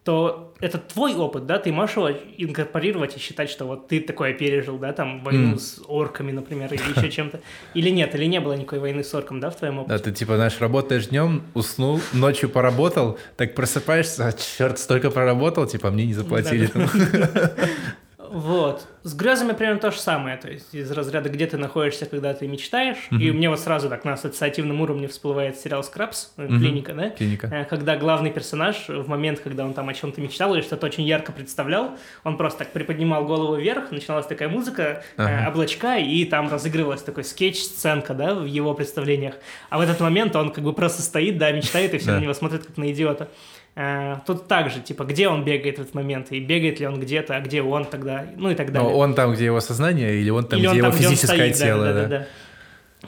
[0.03, 4.33] то это твой опыт, да, ты можешь его инкорпорировать и считать, что вот ты такое
[4.33, 5.59] пережил, да, там войну mm.
[5.61, 7.39] с орками, например, или еще чем-то.
[7.75, 9.97] Или нет, или не было никакой войны с орком, да, в твоем опыте?
[9.97, 15.65] Да, ты типа, знаешь, работаешь днем, уснул, ночью поработал, так просыпаешься, а черт, столько проработал,
[15.65, 16.73] типа, мне не заплатили.
[18.31, 18.87] Вот.
[19.03, 20.37] С грезами примерно то же самое.
[20.37, 23.09] То есть из разряда, где ты находишься, когда ты мечтаешь.
[23.11, 23.21] Mm-hmm.
[23.21, 26.59] И меня вот сразу так на ассоциативном уровне всплывает сериал «Скрабс», mm-hmm.
[26.59, 27.11] клиника, да?
[27.11, 27.49] Клиника.
[27.49, 31.05] Э, когда главный персонаж в момент, когда он там о чем-то мечтал или что-то очень
[31.05, 35.47] ярко представлял, он просто так приподнимал голову вверх, начиналась такая музыка, uh-huh.
[35.47, 39.35] э, облачка, и там разыгрывалась такой скетч-сценка, да, в его представлениях.
[39.71, 42.35] А в этот момент он как бы просто стоит, да, мечтает, и все на него
[42.35, 43.29] смотрят как на идиота.
[43.77, 47.37] Э, тут также, типа, где он бегает в этот момент, и бегает ли он где-то,
[47.37, 48.91] а где он тогда, ну и так далее.
[48.91, 51.37] Но он там, где его сознание, или он там, или где он его там, физическое
[51.37, 51.93] где он стоит, тело, да.
[51.93, 52.27] да, да, да.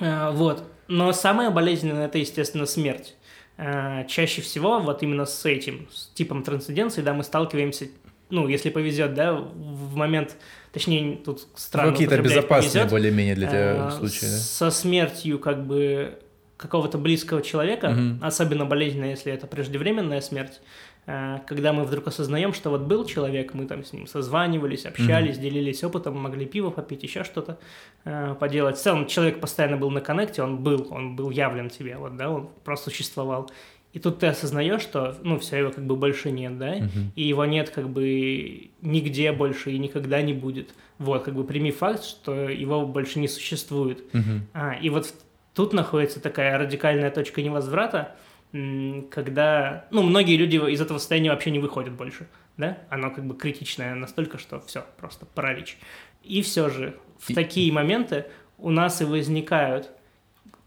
[0.00, 0.30] да.
[0.32, 0.64] Вот.
[0.88, 3.16] Но самое болезненное– это, естественно, смерть.
[3.58, 7.86] Э, чаще всего вот именно с этим, с типом трансценденции, да, мы сталкиваемся,
[8.30, 10.36] ну, если повезет, да, в момент,
[10.72, 14.38] точнее, тут странно Ну, какие-то безопасные более-менее для тебя случаи, да?
[14.38, 16.18] Со смертью, как бы,
[16.62, 18.24] какого-то близкого человека, угу.
[18.24, 20.60] особенно болезненно, если это преждевременная смерть,
[21.06, 25.36] э, когда мы вдруг осознаем, что вот был человек, мы там с ним созванивались, общались,
[25.36, 25.40] mm-hmm.
[25.40, 27.58] делились опытом, могли пиво попить, еще что-то
[28.04, 28.76] э, поделать.
[28.76, 32.30] В целом человек постоянно был на коннекте, он был, он был явлен тебе, вот, да,
[32.30, 33.50] он просто существовал.
[33.92, 37.10] И тут ты осознаешь, что, ну, все его как бы больше нет, да, uh-huh.
[37.14, 40.70] и его нет как бы нигде больше и никогда не будет.
[40.98, 44.02] Вот, как бы прими факт, что его больше не существует.
[44.14, 44.40] Uh-huh.
[44.54, 45.12] А, и вот
[45.54, 48.16] тут находится такая радикальная точка невозврата,
[48.52, 53.34] когда, ну, многие люди из этого состояния вообще не выходят больше, да, оно как бы
[53.34, 55.78] критичное настолько, что все, просто паралич.
[56.22, 57.34] И все же в и...
[57.34, 58.26] такие моменты
[58.58, 59.90] у нас и возникают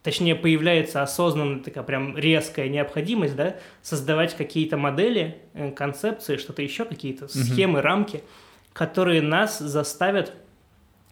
[0.05, 6.85] точнее, появляется осознанная такая прям резкая необходимость, да, создавать какие-то модели, э, концепции, что-то еще,
[6.85, 8.23] какие-то схемы, рамки,
[8.71, 10.33] которые нас заставят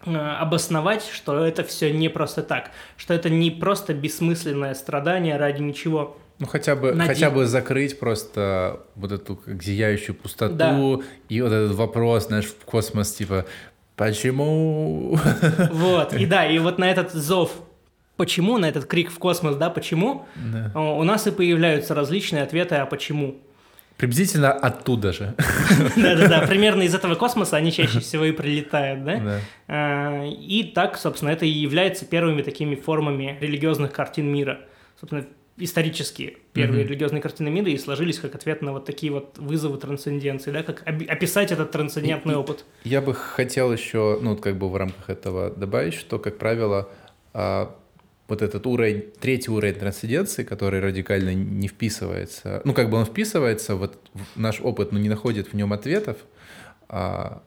[0.06, 6.16] обосновать, что это все не просто так, что это не просто бессмысленное страдание ради ничего.
[6.38, 7.08] Ну, хотя бы, Нади...
[7.08, 11.00] хотя бы закрыть просто вот эту зияющую пустоту да.
[11.28, 13.46] и вот этот вопрос, знаешь, в космос, типа,
[13.94, 15.18] почему?
[15.70, 17.52] Вот, и да, и вот на этот зов
[18.16, 20.80] почему, на этот крик в космос, да, почему, да.
[20.80, 23.36] у нас и появляются различные ответы, а почему.
[23.96, 25.34] Приблизительно оттуда же.
[25.96, 29.40] Да-да-да, примерно из этого космоса они чаще всего и прилетают, да?
[29.68, 34.60] А, и так, собственно, это и является первыми такими формами религиозных картин мира.
[34.98, 35.24] Собственно,
[35.56, 40.50] исторические первые религиозные картины мира и сложились как ответ на вот такие вот вызовы трансценденции,
[40.50, 42.64] да, как описать этот трансцендентный опыт.
[42.82, 46.88] Я бы хотел еще, ну, как бы в рамках этого добавить, что, как правило,
[47.32, 47.76] а,
[48.28, 53.76] вот этот уровень, третий уровень трансценденции, который радикально не вписывается, ну, как бы он вписывается,
[53.76, 53.98] вот
[54.34, 56.16] наш опыт, но не находит в нем ответов,
[56.88, 57.42] а,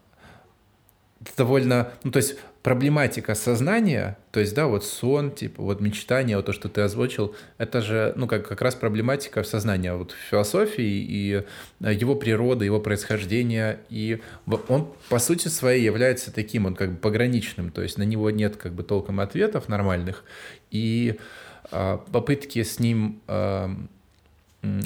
[1.36, 2.38] довольно, ну, то есть
[2.68, 7.34] проблематика сознания, то есть, да, вот сон, типа, вот мечтание, вот то, что ты озвучил,
[7.58, 11.44] это же, ну, как, как раз проблематика сознания, вот философии и
[11.80, 14.22] э, его природа, его происхождение, и
[14.68, 18.58] он, по сути своей, является таким, он как бы пограничным, то есть на него нет
[18.58, 20.26] как бы толком ответов нормальных,
[20.70, 21.18] и
[21.72, 23.72] а, попытки с ним а,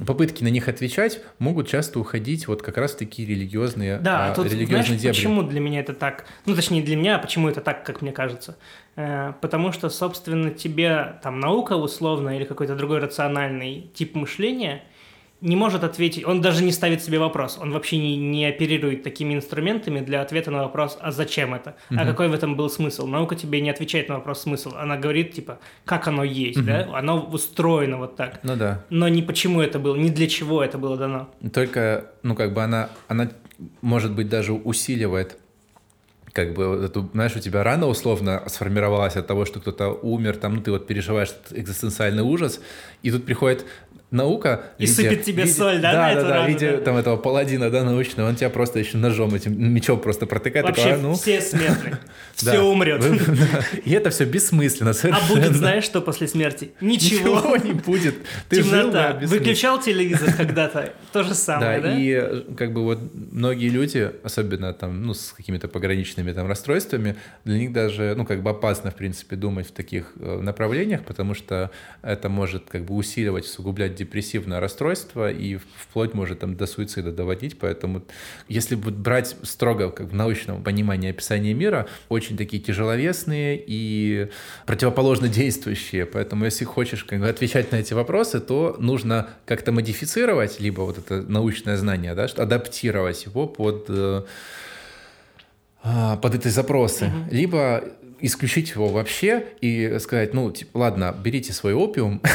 [0.05, 4.45] попытки на них отвечать могут часто уходить вот как раз такие религиозные, да, а, тут,
[4.45, 5.15] религиозные знаешь, дебри.
[5.15, 6.26] почему для меня это так?
[6.45, 8.57] Ну, точнее, для меня, почему это так, как мне кажется?
[8.95, 14.84] Э, потому что, собственно, тебе там наука условно или какой-то другой рациональный тип мышления
[15.42, 19.34] не может ответить, он даже не ставит себе вопрос, он вообще не, не оперирует такими
[19.34, 22.00] инструментами для ответа на вопрос, а зачем это, угу.
[22.00, 23.08] а какой в этом был смысл.
[23.08, 26.68] Наука тебе не отвечает на вопрос смысл, она говорит типа, как оно есть, угу.
[26.68, 28.39] да, оно устроено вот так.
[28.44, 28.86] Ну да.
[28.89, 31.30] Но не почему это было, не для чего это было дано.
[31.54, 33.30] Только, ну как бы она, она
[33.82, 35.38] может быть даже усиливает
[36.34, 40.56] как бы, эту, знаешь, у тебя рана условно сформировалась от того, что кто-то умер, там,
[40.56, 42.62] ну, ты вот переживаешь этот экзистенциальный ужас,
[43.04, 43.66] и тут приходит
[44.12, 44.66] наука...
[44.78, 46.78] И виде, сыпет тебе виде, соль, да, да, на да, эту да, рану, да?
[46.84, 50.66] там этого паладина, да, научного, он тебя просто еще ножом этим мечом просто протыкает.
[50.66, 51.14] Вообще такой, а, ну...
[51.16, 51.97] все смертны,
[52.36, 53.03] все умрет.
[53.86, 55.26] И это все бессмысленно совершенно.
[55.26, 56.72] А будет, знаешь, что после смерти?
[56.82, 57.38] Ничего.
[57.38, 58.16] Ничего не будет.
[58.49, 59.20] Ты Темнота.
[59.24, 61.97] Выключал телевизор когда-то, то же самое, да?
[61.97, 62.99] и как бы вот
[63.32, 68.43] многие люди, особенно там, ну, с какими-то пограничными там расстройствами, для них даже, ну, как
[68.43, 72.95] бы опасно, в принципе, думать в таких э, направлениях, потому что это может как бы
[72.95, 78.04] усиливать, усугублять депрессивное расстройство и вплоть может там до суицида доводить, поэтому
[78.47, 84.30] если вот брать строго как в научном понимании описания мира, очень такие тяжеловесные и
[84.66, 90.60] противоположно действующие, поэтому если хочешь как бы, отвечать на эти вопросы, то нужно как-то модифицировать
[90.60, 94.24] либо вот это научное знание, да, что адаптировать его под э,
[95.84, 97.36] а, под эти запросы, угу.
[97.36, 97.84] либо
[98.22, 102.22] исключить его вообще и сказать, ну, типа, ладно, берите свой опиум.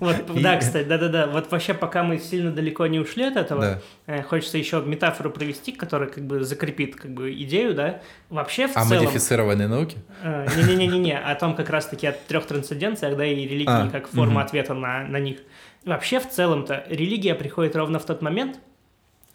[0.00, 1.26] Вот, да, кстати, да-да-да.
[1.26, 5.72] Вот вообще, пока мы сильно далеко не ушли от этого, э, хочется еще метафору провести,
[5.72, 8.00] которая как бы закрепит как бы идею, да.
[8.30, 8.92] Вообще в целом...
[8.92, 9.98] О модифицированной науке?
[10.22, 14.42] Э, не-не-не-не, о том как раз-таки от трех трансценденциях, да, и религии а, как форма
[14.42, 15.38] ответа на них.
[15.84, 18.58] Вообще, в целом-то, религия приходит ровно в тот момент,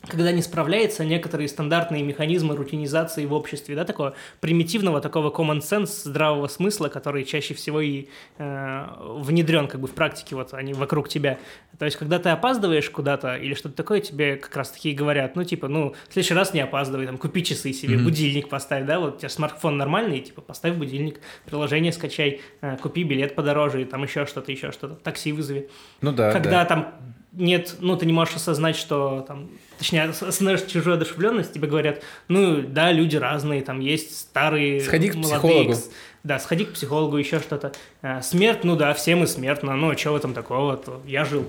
[0.07, 6.03] когда не справляются некоторые стандартные механизмы рутинизации в обществе, да, такого примитивного, такого common sense,
[6.03, 11.09] здравого смысла, который чаще всего и э, внедрен как бы в практике, вот они вокруг
[11.09, 11.37] тебя.
[11.77, 15.43] То есть, когда ты опаздываешь куда-то или что-то такое, тебе как раз таки говорят, ну,
[15.43, 18.03] типа, ну, в следующий раз не опаздывай, там, купи часы себе, mm-hmm.
[18.03, 23.03] будильник поставь, да, вот у тебя смартфон нормальный, типа, поставь будильник, приложение скачай, э, купи
[23.03, 25.69] билет подороже, и там еще что-то, еще что-то, такси вызови.
[26.01, 26.65] Ну да, Когда да.
[26.65, 26.93] там
[27.35, 32.61] нет, ну, ты не можешь осознать, что там, точнее, осознаешь чужую одушевленность, тебе говорят, ну,
[32.61, 35.75] да, люди разные, там есть старые, Сходи к молодые, психологу.
[36.23, 37.73] Да, сходи к психологу, еще что-то.
[38.01, 40.77] А, смерть, ну да, все мы смертны, ну, а в этом такого?
[40.77, 41.45] То я жил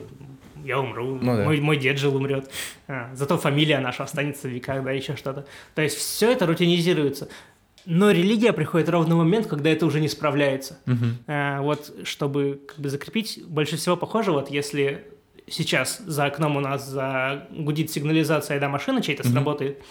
[0.64, 1.44] я умру, Ну да.
[1.44, 2.50] мой, мой дед жил, умрет.
[2.88, 5.46] А, зато фамилия наша останется в веках, да, еще что-то.
[5.74, 7.28] То есть все это рутинизируется.
[7.84, 10.78] Но религия приходит ровно в момент, когда это уже не справляется.
[10.86, 11.18] Мгм.
[11.28, 15.04] А, вот, чтобы как бы закрепить, больше всего похоже, вот если
[15.48, 19.32] сейчас за окном у нас загудит сигнализация, да, машина чья-то Мгм.
[19.32, 19.82] сработает,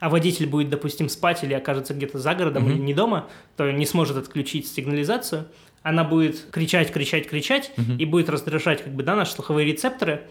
[0.00, 2.72] а водитель будет, допустим, спать или окажется где-то за городом Мгм.
[2.72, 5.46] или не дома, то не сможет отключить сигнализацию,
[5.82, 7.96] она будет кричать, кричать, кричать Мгм.
[7.98, 10.22] и будет раздражать как бы, да, наши слуховые рецепторы.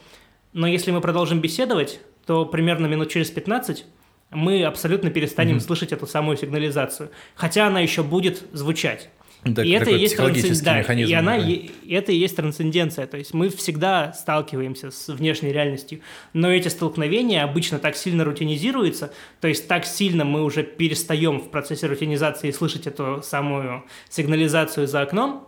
[0.51, 3.85] Но если мы продолжим беседовать, то примерно минут через 15
[4.31, 5.61] мы абсолютно перестанем Мгм.
[5.61, 7.09] слышать эту самую сигнализацию.
[7.35, 9.09] Хотя она еще будет звучать.
[9.43, 11.11] Так- и это и есть трансцен- да, механизм.
[11.11, 11.45] и она да.
[11.45, 13.07] и это и есть трансценденция.
[13.07, 15.99] То есть мы всегда сталкиваемся с внешней реальностью,
[16.31, 21.49] но эти столкновения обычно так сильно рутинизируются, то есть так сильно мы уже перестаем в
[21.49, 25.47] процессе рутинизации слышать эту самую сигнализацию за окном,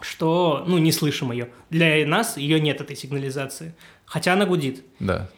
[0.00, 1.48] что ну не слышим ее.
[1.70, 4.84] Для нас ее нет этой сигнализации, хотя она гудит.
[5.00, 5.30] Да.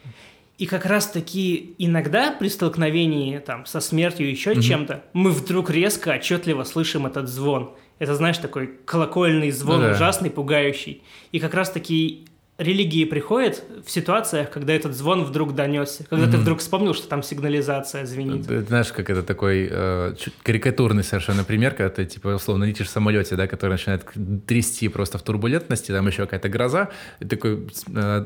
[0.57, 4.61] И как раз-таки иногда при столкновении там, со смертью еще Мгм.
[4.61, 7.75] чем-то, мы вдруг резко, отчетливо слышим этот звон.
[7.99, 9.91] Это, знаешь, такой колокольный звон, Ну да.
[9.93, 11.03] ужасный, пугающий.
[11.31, 12.25] И как раз-таки
[12.57, 16.41] религии приходят в ситуациях, когда этот звон вдруг донесся, когда ты Мгм.
[16.41, 18.47] вдруг вспомнил, что там сигнализация звенит.
[18.47, 22.89] Ты знаешь, как это такой э, карикатурный совершенно пример, когда ты, типа, условно, летишь в
[22.89, 24.05] самолете, да, который начинает
[24.47, 26.89] трясти просто в турбулентности, там еще какая-то гроза,
[27.19, 28.25] и такой э,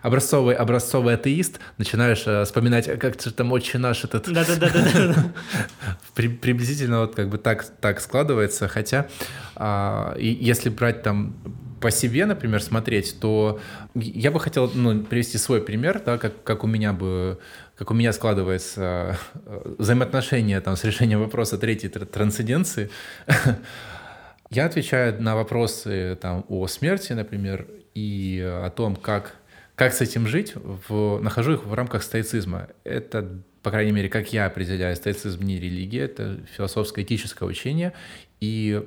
[0.00, 5.32] образцовый, образцовый атеист, начинаешь э, вспоминать, а как же там отче наш этот Да-да-да-да.
[6.14, 9.08] При- приблизительно вот как бы так, так складывается, хотя
[10.18, 11.34] и если брать там
[11.82, 13.60] по себе, например, смотреть, то
[13.94, 17.38] я бы хотел ну, привести свой пример, да, как, как у меня бы
[17.76, 22.90] как у меня складывается э, взаимоотношение там, с решением вопроса третьей тр- трансценденции.
[24.50, 29.34] Я отвечаю на вопросы там, о смерти, например, и о том, как,
[29.74, 32.68] как с этим жить, в, нахожу их в рамках стоицизма.
[32.84, 33.28] Это,
[33.62, 37.94] по крайней мере, как я определяю, стоицизм не религия, это философско-этическое учение.
[38.40, 38.84] И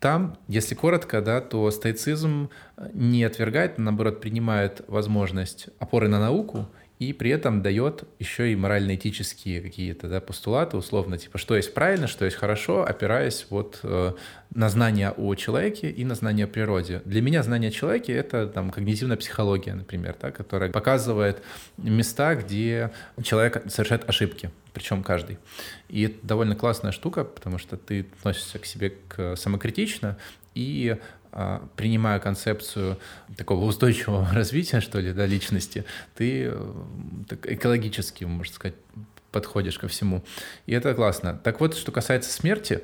[0.00, 2.50] там, если коротко, да, то стоицизм
[2.92, 6.66] не отвергает, а наоборот, принимает возможность опоры на науку
[6.98, 12.06] и при этом дает еще и морально-этические какие-то да, постулаты, условно, типа, что есть правильно,
[12.06, 14.12] что есть хорошо, опираясь вот э,
[14.54, 17.02] на знания о человеке и на знания о природе.
[17.04, 21.42] Для меня знание о человеке— это там когнитивная психология, например, да, которая показывает
[21.76, 22.90] места, где
[23.22, 25.38] человек совершает ошибки, причем каждый.
[25.88, 30.18] И это довольно классная штука, потому что ты относишься к себе к самокритично
[30.54, 30.98] и
[31.32, 32.98] а, принимая концепцию
[33.38, 36.72] такого устойчивого развития, что ли, да, личности, ты э,
[37.26, 38.74] так экологически, можно сказать,
[39.32, 40.22] подходишь ко всему.
[40.66, 41.40] И это классно.
[41.42, 42.82] Так вот, что касается смерти,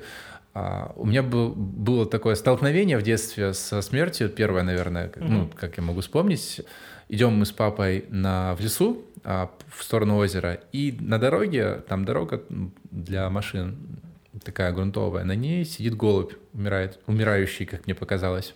[0.55, 4.29] а, у меня был, было такое столкновение в детстве со смертью.
[4.29, 6.61] Первое, наверное, как, ну, как я могу вспомнить.
[7.07, 12.05] Идем мы с папой на, в лесу а, в сторону озера, и на дороге, там
[12.05, 12.43] дорога
[12.91, 13.77] для машин
[14.43, 18.53] такая грунтовая, на ней сидит голубь, умирает, умирающий, как мне показалось.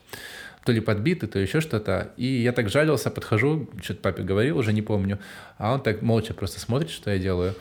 [0.65, 2.11] То ли подбитый, то еще что-то.
[2.17, 5.19] И я так жалился, подхожу, что-то папе говорил, уже не помню.
[5.57, 7.55] А он так молча просто смотрит, что я делаю.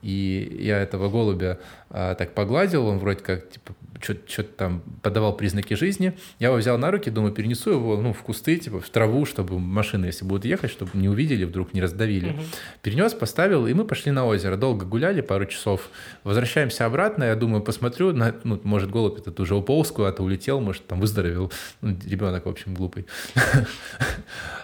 [0.00, 1.58] И я этого голубя
[1.94, 6.14] а, так погладил, он вроде как типа что-то там подавал признаки жизни.
[6.38, 9.58] Я его взял на руки, думаю, перенесу его ну, в кусты, типа в траву, чтобы
[9.58, 12.30] машины, если будут ехать, чтобы не увидели, вдруг не раздавили.
[12.30, 12.42] Мгм.
[12.82, 14.56] Перенес, поставил, и мы пошли на озеро.
[14.56, 15.90] Долго гуляли, пару часов.
[16.24, 20.86] Возвращаемся обратно, я думаю, посмотрю, на, ну, может, голубь этот уже уполз куда-то, улетел, может,
[20.86, 21.52] там выздоровел.
[21.80, 23.06] Ну, ребенок, в общем, глупый.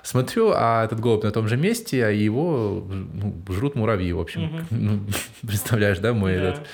[0.02, 4.66] Смотрю, а этот голубь на том же месте, а его ну, жрут муравьи, в общем.
[4.70, 5.00] Ну,
[5.46, 6.66] представляешь, да, мой этот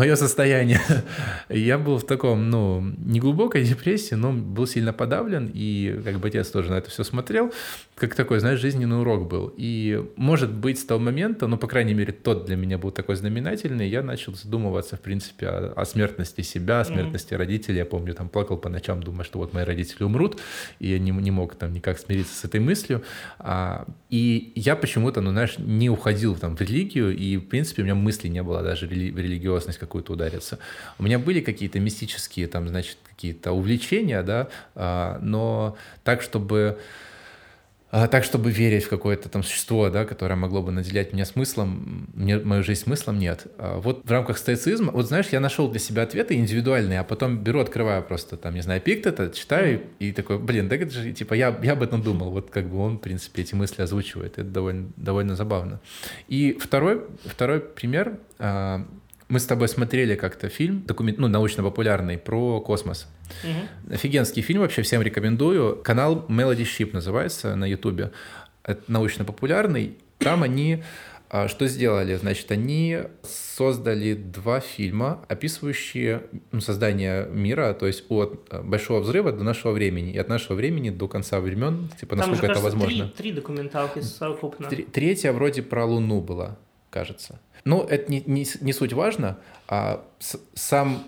[0.00, 0.80] мое состояние.
[1.50, 6.48] Я был в таком, ну, неглубокой депрессии, но был сильно подавлен, и как бы отец
[6.48, 7.52] тоже на это все смотрел,
[7.96, 9.52] как такой, знаешь, жизненный урок был.
[9.58, 13.16] И, может быть, с того момента, ну, по крайней мере, тот для меня был такой
[13.16, 17.76] знаменательный, я начал задумываться, в принципе, о, о смертности себя, о смертности родителей.
[17.76, 20.40] Я помню, там плакал по ночам, думая, что вот мои родители умрут,
[20.78, 23.02] и я не, не мог там никак смириться с этой мыслью.
[23.38, 27.84] А, и я почему-то, ну, знаешь, не уходил там в религию, и, в принципе, у
[27.84, 30.60] меня мысли не было даже рели- в религиозность какую-то удариться.
[30.98, 36.78] У меня были какие-то мистические, там, значит, какие-то увлечения, да, а, но так, чтобы
[37.92, 42.08] а, так, чтобы верить в какое-то там существо, да, которое могло бы наделять меня смыслом,
[42.14, 43.48] мне, мою жизнь смыслом нет.
[43.58, 47.38] А вот в рамках стоицизма, вот знаешь, я нашел для себя ответы индивидуальные, а потом
[47.38, 51.12] беру, открываю просто там, не знаю, пикт это, читаю и такой, блин, да это же,
[51.12, 54.38] типа, я, я об этом думал, вот как бы он, в принципе, эти мысли озвучивает,
[54.38, 55.80] это довольно, довольно забавно.
[56.28, 58.18] И второй, второй пример,
[59.30, 63.06] мы с тобой смотрели как-то фильм, документ, ну, научно-популярный, про космос.
[63.44, 63.94] Мгм.
[63.94, 65.76] Офигенский фильм, вообще всем рекомендую.
[65.76, 68.12] Канал Melody Ship называется на Ютубе.
[68.88, 70.82] научно-популярный, там они
[71.32, 72.16] а, что сделали?
[72.16, 79.30] Значит, они создали два фильма, описывающие ну, создание мира, то есть от э, Большого взрыва
[79.30, 82.60] до нашего времени, и от нашего времени до конца времен, типа, Там насколько же, это
[82.60, 83.04] кажется, возможно.
[83.06, 84.66] Три, три документалки совокупно.
[84.66, 86.58] Тр- Третья вроде про Луну была,
[86.90, 87.38] кажется.
[87.64, 89.38] Ну, это не, не, не суть важно,
[89.68, 90.04] а
[90.54, 91.04] сам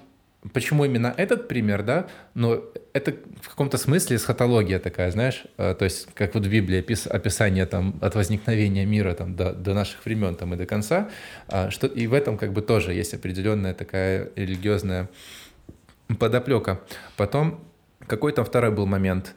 [0.52, 2.08] Почему именно этот пример, да?
[2.34, 6.80] Но это в каком-то смысле эсхатология такая, знаешь, э, то есть как вот в Библии
[6.80, 11.10] опис- описание там от возникновения мира там до, до наших времен там и до конца,
[11.46, 15.08] а, что и в этом как бы тоже есть определенная такая религиозная
[16.18, 16.80] подоплека.
[17.16, 17.60] Потом
[18.08, 19.36] какой там второй был момент?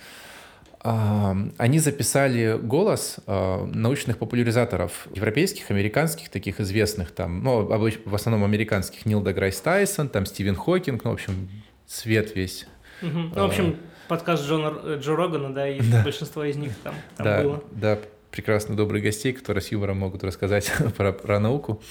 [0.88, 8.44] А, Они записали голос а, научных популяризаторов европейских, американских, таких известных там, ну, в основном
[8.44, 11.49] американских, Нил Деграйс Тайсон, там Стивен Хокинг, ну, в общем,
[11.88, 12.68] свет весь.
[13.02, 13.34] Мгм.
[13.36, 16.03] Ну, в общем, подкаст Джона, э, Джо Рогана, да, и Да.
[16.03, 17.64] большинство из них там, там да, было.
[17.72, 17.99] да,
[18.30, 21.82] прекрасно добрых гостей, которые с юмором могут рассказать про, про науку.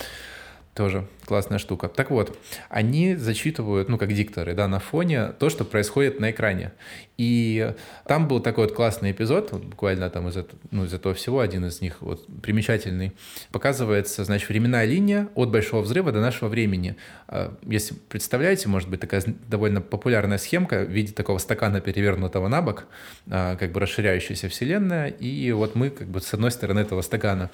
[0.74, 1.88] Тоже классная штука.
[1.88, 2.36] Так вот,
[2.68, 6.72] они зачитывают, ну, как дикторы, да, на фоне то, что происходит на экране.
[7.16, 7.72] И
[8.06, 11.38] там был такой вот классный эпизод, вот буквально там из, этого- ну, из этого всего,
[11.38, 13.12] один из них вот примечательный.
[13.52, 16.96] Показывается, значит, временная линия от Большого взрыва до нашего времени.
[17.28, 22.62] А, Если представляете, может быть, такая довольно популярная схемка в виде такого стакана, перевернутого на
[22.62, 22.86] бок,
[23.30, 27.50] а, как бы расширяющаяся вселенная, и вот мы как бы с одной стороны этого стакана.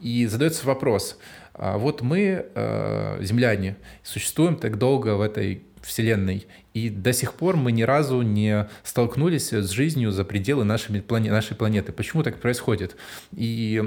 [0.00, 1.18] И задается вопрос,
[1.58, 7.56] а вот мы, э, земляне, существуем так долго в этой вселенной, и до сих пор
[7.56, 11.92] мы ни разу не столкнулись с жизнью за пределы нашей, плане- нашей планеты.
[11.92, 12.96] Почему так происходит?
[13.32, 13.82] И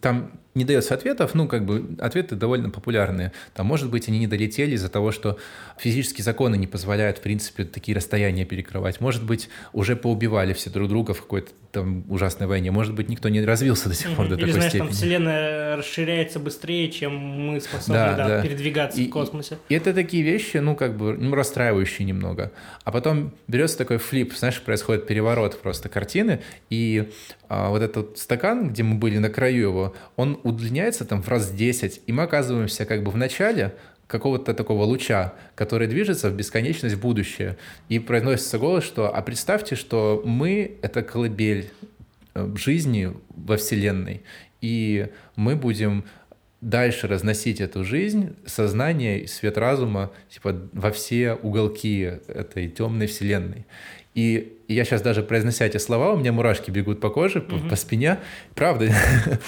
[0.00, 3.32] там не дается ответов, ну, как бы ответы довольно популярные.
[3.54, 5.38] Там, может быть, они не долетели из-за того, что
[5.78, 9.00] физические законы не позволяют, в принципе, такие расстояния перекрывать.
[9.00, 12.70] Может быть, уже поубивали все друг друга в какой-то там ужасной войне.
[12.70, 14.86] Может быть, никто не развился до сих пор до Или, такой знаешь, степени.
[14.88, 18.42] там вселенная расширяется быстрее, чем мы способны Да, да, да.
[18.42, 19.58] передвигаться И- в космосе.
[19.68, 22.52] И это такие вещи, ну, как бы, ну, расстраивающие немного.
[22.84, 26.40] А потом берется такой флип, знаешь, происходит переворот просто картины,
[26.70, 27.10] и
[27.48, 31.50] а, вот этот стакан, где мы были на краю его, он удлиняется там в раз
[31.50, 33.74] 10, и мы оказываемся как бы в начале
[34.06, 37.56] какого-то такого луча, который движется в бесконечность в будущее.
[37.88, 41.70] И произносится голос, что «А представьте, что мы— это колыбель
[42.34, 44.22] э, жизни во Вселенной,
[44.60, 46.04] и мы будем
[46.60, 53.66] дальше разносить эту жизнь, сознание и свет разума типа, во все уголки этой темной вселенной.
[54.14, 57.74] И я сейчас даже произнося эти слова, у меня мурашки бегут по коже, по, по
[57.76, 58.18] спине.
[58.54, 58.92] Правда.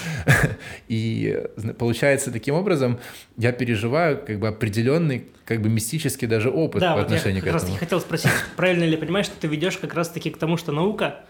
[0.87, 1.41] И
[1.79, 2.99] получается, таким образом
[3.37, 7.41] я переживаю как бы определенный, как бы мистический даже опыт Да, по вот я отношению
[7.43, 7.75] как к раз этому.
[7.75, 11.21] таки хотел спросить, правильно ли понимаешь, что ты ведешь как раз-таки к тому, что наука,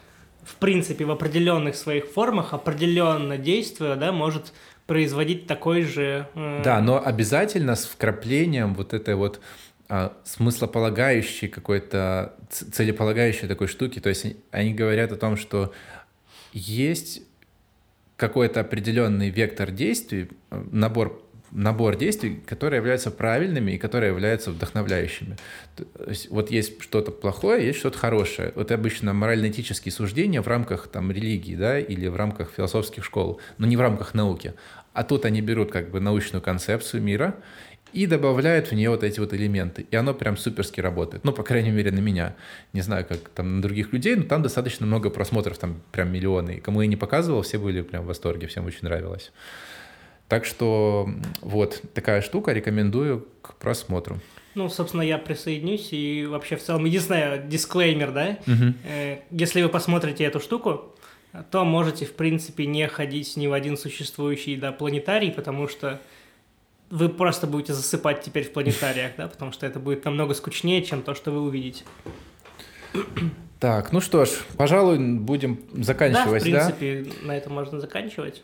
[0.43, 4.51] в принципе, в определенных своих формах, определенно действуя, да, может
[4.87, 6.27] производить такой же...
[6.33, 9.41] э, Да, но обязательно с вкраплением вот этой вот
[9.89, 13.99] а, смыслополагающей какой-то, целеполагающей такой штуки.
[13.99, 15.73] То есть они- говорят о том, что
[16.53, 17.21] есть
[18.17, 25.37] какой-то определенный вектор действий, набор набор действий, которые являются правильными и которые являются вдохновляющими.
[26.07, 28.51] Есть вот есть что-то плохое, есть что-то хорошее.
[28.55, 33.65] Вот обычно морально-этические суждения в рамках там, религии да, или в рамках философских школ, но
[33.65, 34.53] не в рамках науки.
[34.93, 37.35] А тут они берут как бы научную концепцию мира
[37.93, 39.85] и добавляют в нее вот эти вот элементы.
[39.89, 41.23] И оно прям суперски работает.
[41.23, 42.35] Ну, по крайней мере, на меня.
[42.73, 46.57] Не знаю, как там на других людей, но там достаточно много просмотров, там прям миллионы.
[46.57, 49.31] И кому я не показывал, все были прям в восторге, всем очень нравилось.
[50.27, 51.09] Так что
[51.41, 54.19] вот такая штука, рекомендую к просмотру.
[54.55, 58.39] Ну, собственно, я присоединюсь, и вообще в целом, единственное, дисклеймер, да,
[58.85, 60.95] э, если вы посмотрите эту штуку,
[61.51, 66.01] то можете, в принципе, не ходить ни в один существующий, да, планетарий, потому что
[66.89, 71.01] вы просто будете засыпать теперь в планетариях, да, потому что это будет намного скучнее, чем
[71.01, 71.83] то, что вы увидите.
[73.59, 76.65] Так, ну что ж, пожалуй, будем Да, в заканчивать, да?
[76.71, 78.43] принципе, на этом можно заканчивать.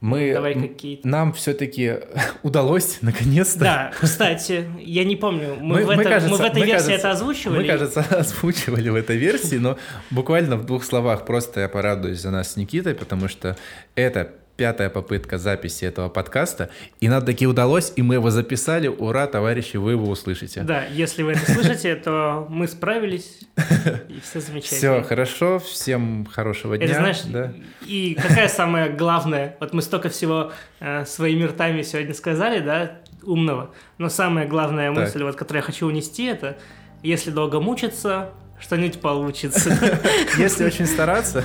[0.00, 1.08] Мы, Давай какие-то...
[1.08, 1.94] нам все-таки
[2.44, 3.60] удалось, наконец-то.
[3.60, 6.66] Да, кстати, я не помню, мы, Мы- в, мы, это- мы кажется, в этой мы,
[6.66, 7.58] версии кажется, это озвучивали.
[7.58, 9.76] Мы, кажется, озвучивали в этой версии, но
[10.10, 13.56] буквально в двух словах просто я порадуюсь за нас с Никитой, потому что
[13.96, 16.68] это пятая попытка записи этого подкаста,
[17.00, 18.88] и нам таки удалось, и мы его записали.
[18.88, 20.62] Ура, товарищи, вы его услышите.
[20.62, 23.38] Да, если вы это слышите, то мы справились,
[24.08, 24.78] и все замечательно.
[24.78, 26.86] Все, хорошо, всем хорошего дня.
[26.86, 27.52] Это знаешь, да.
[27.86, 33.70] и какая самая главная, вот мы столько всего э, своими ртами сегодня сказали, да, умного,
[33.98, 35.04] но самая главная Так.
[35.04, 36.58] мысль, вот, которую я хочу унести, это
[37.04, 38.30] если долго мучиться,
[38.60, 39.70] что-нибудь получится.
[40.36, 41.44] Если очень стараться,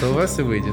[0.00, 0.72] то у вас и выйдет.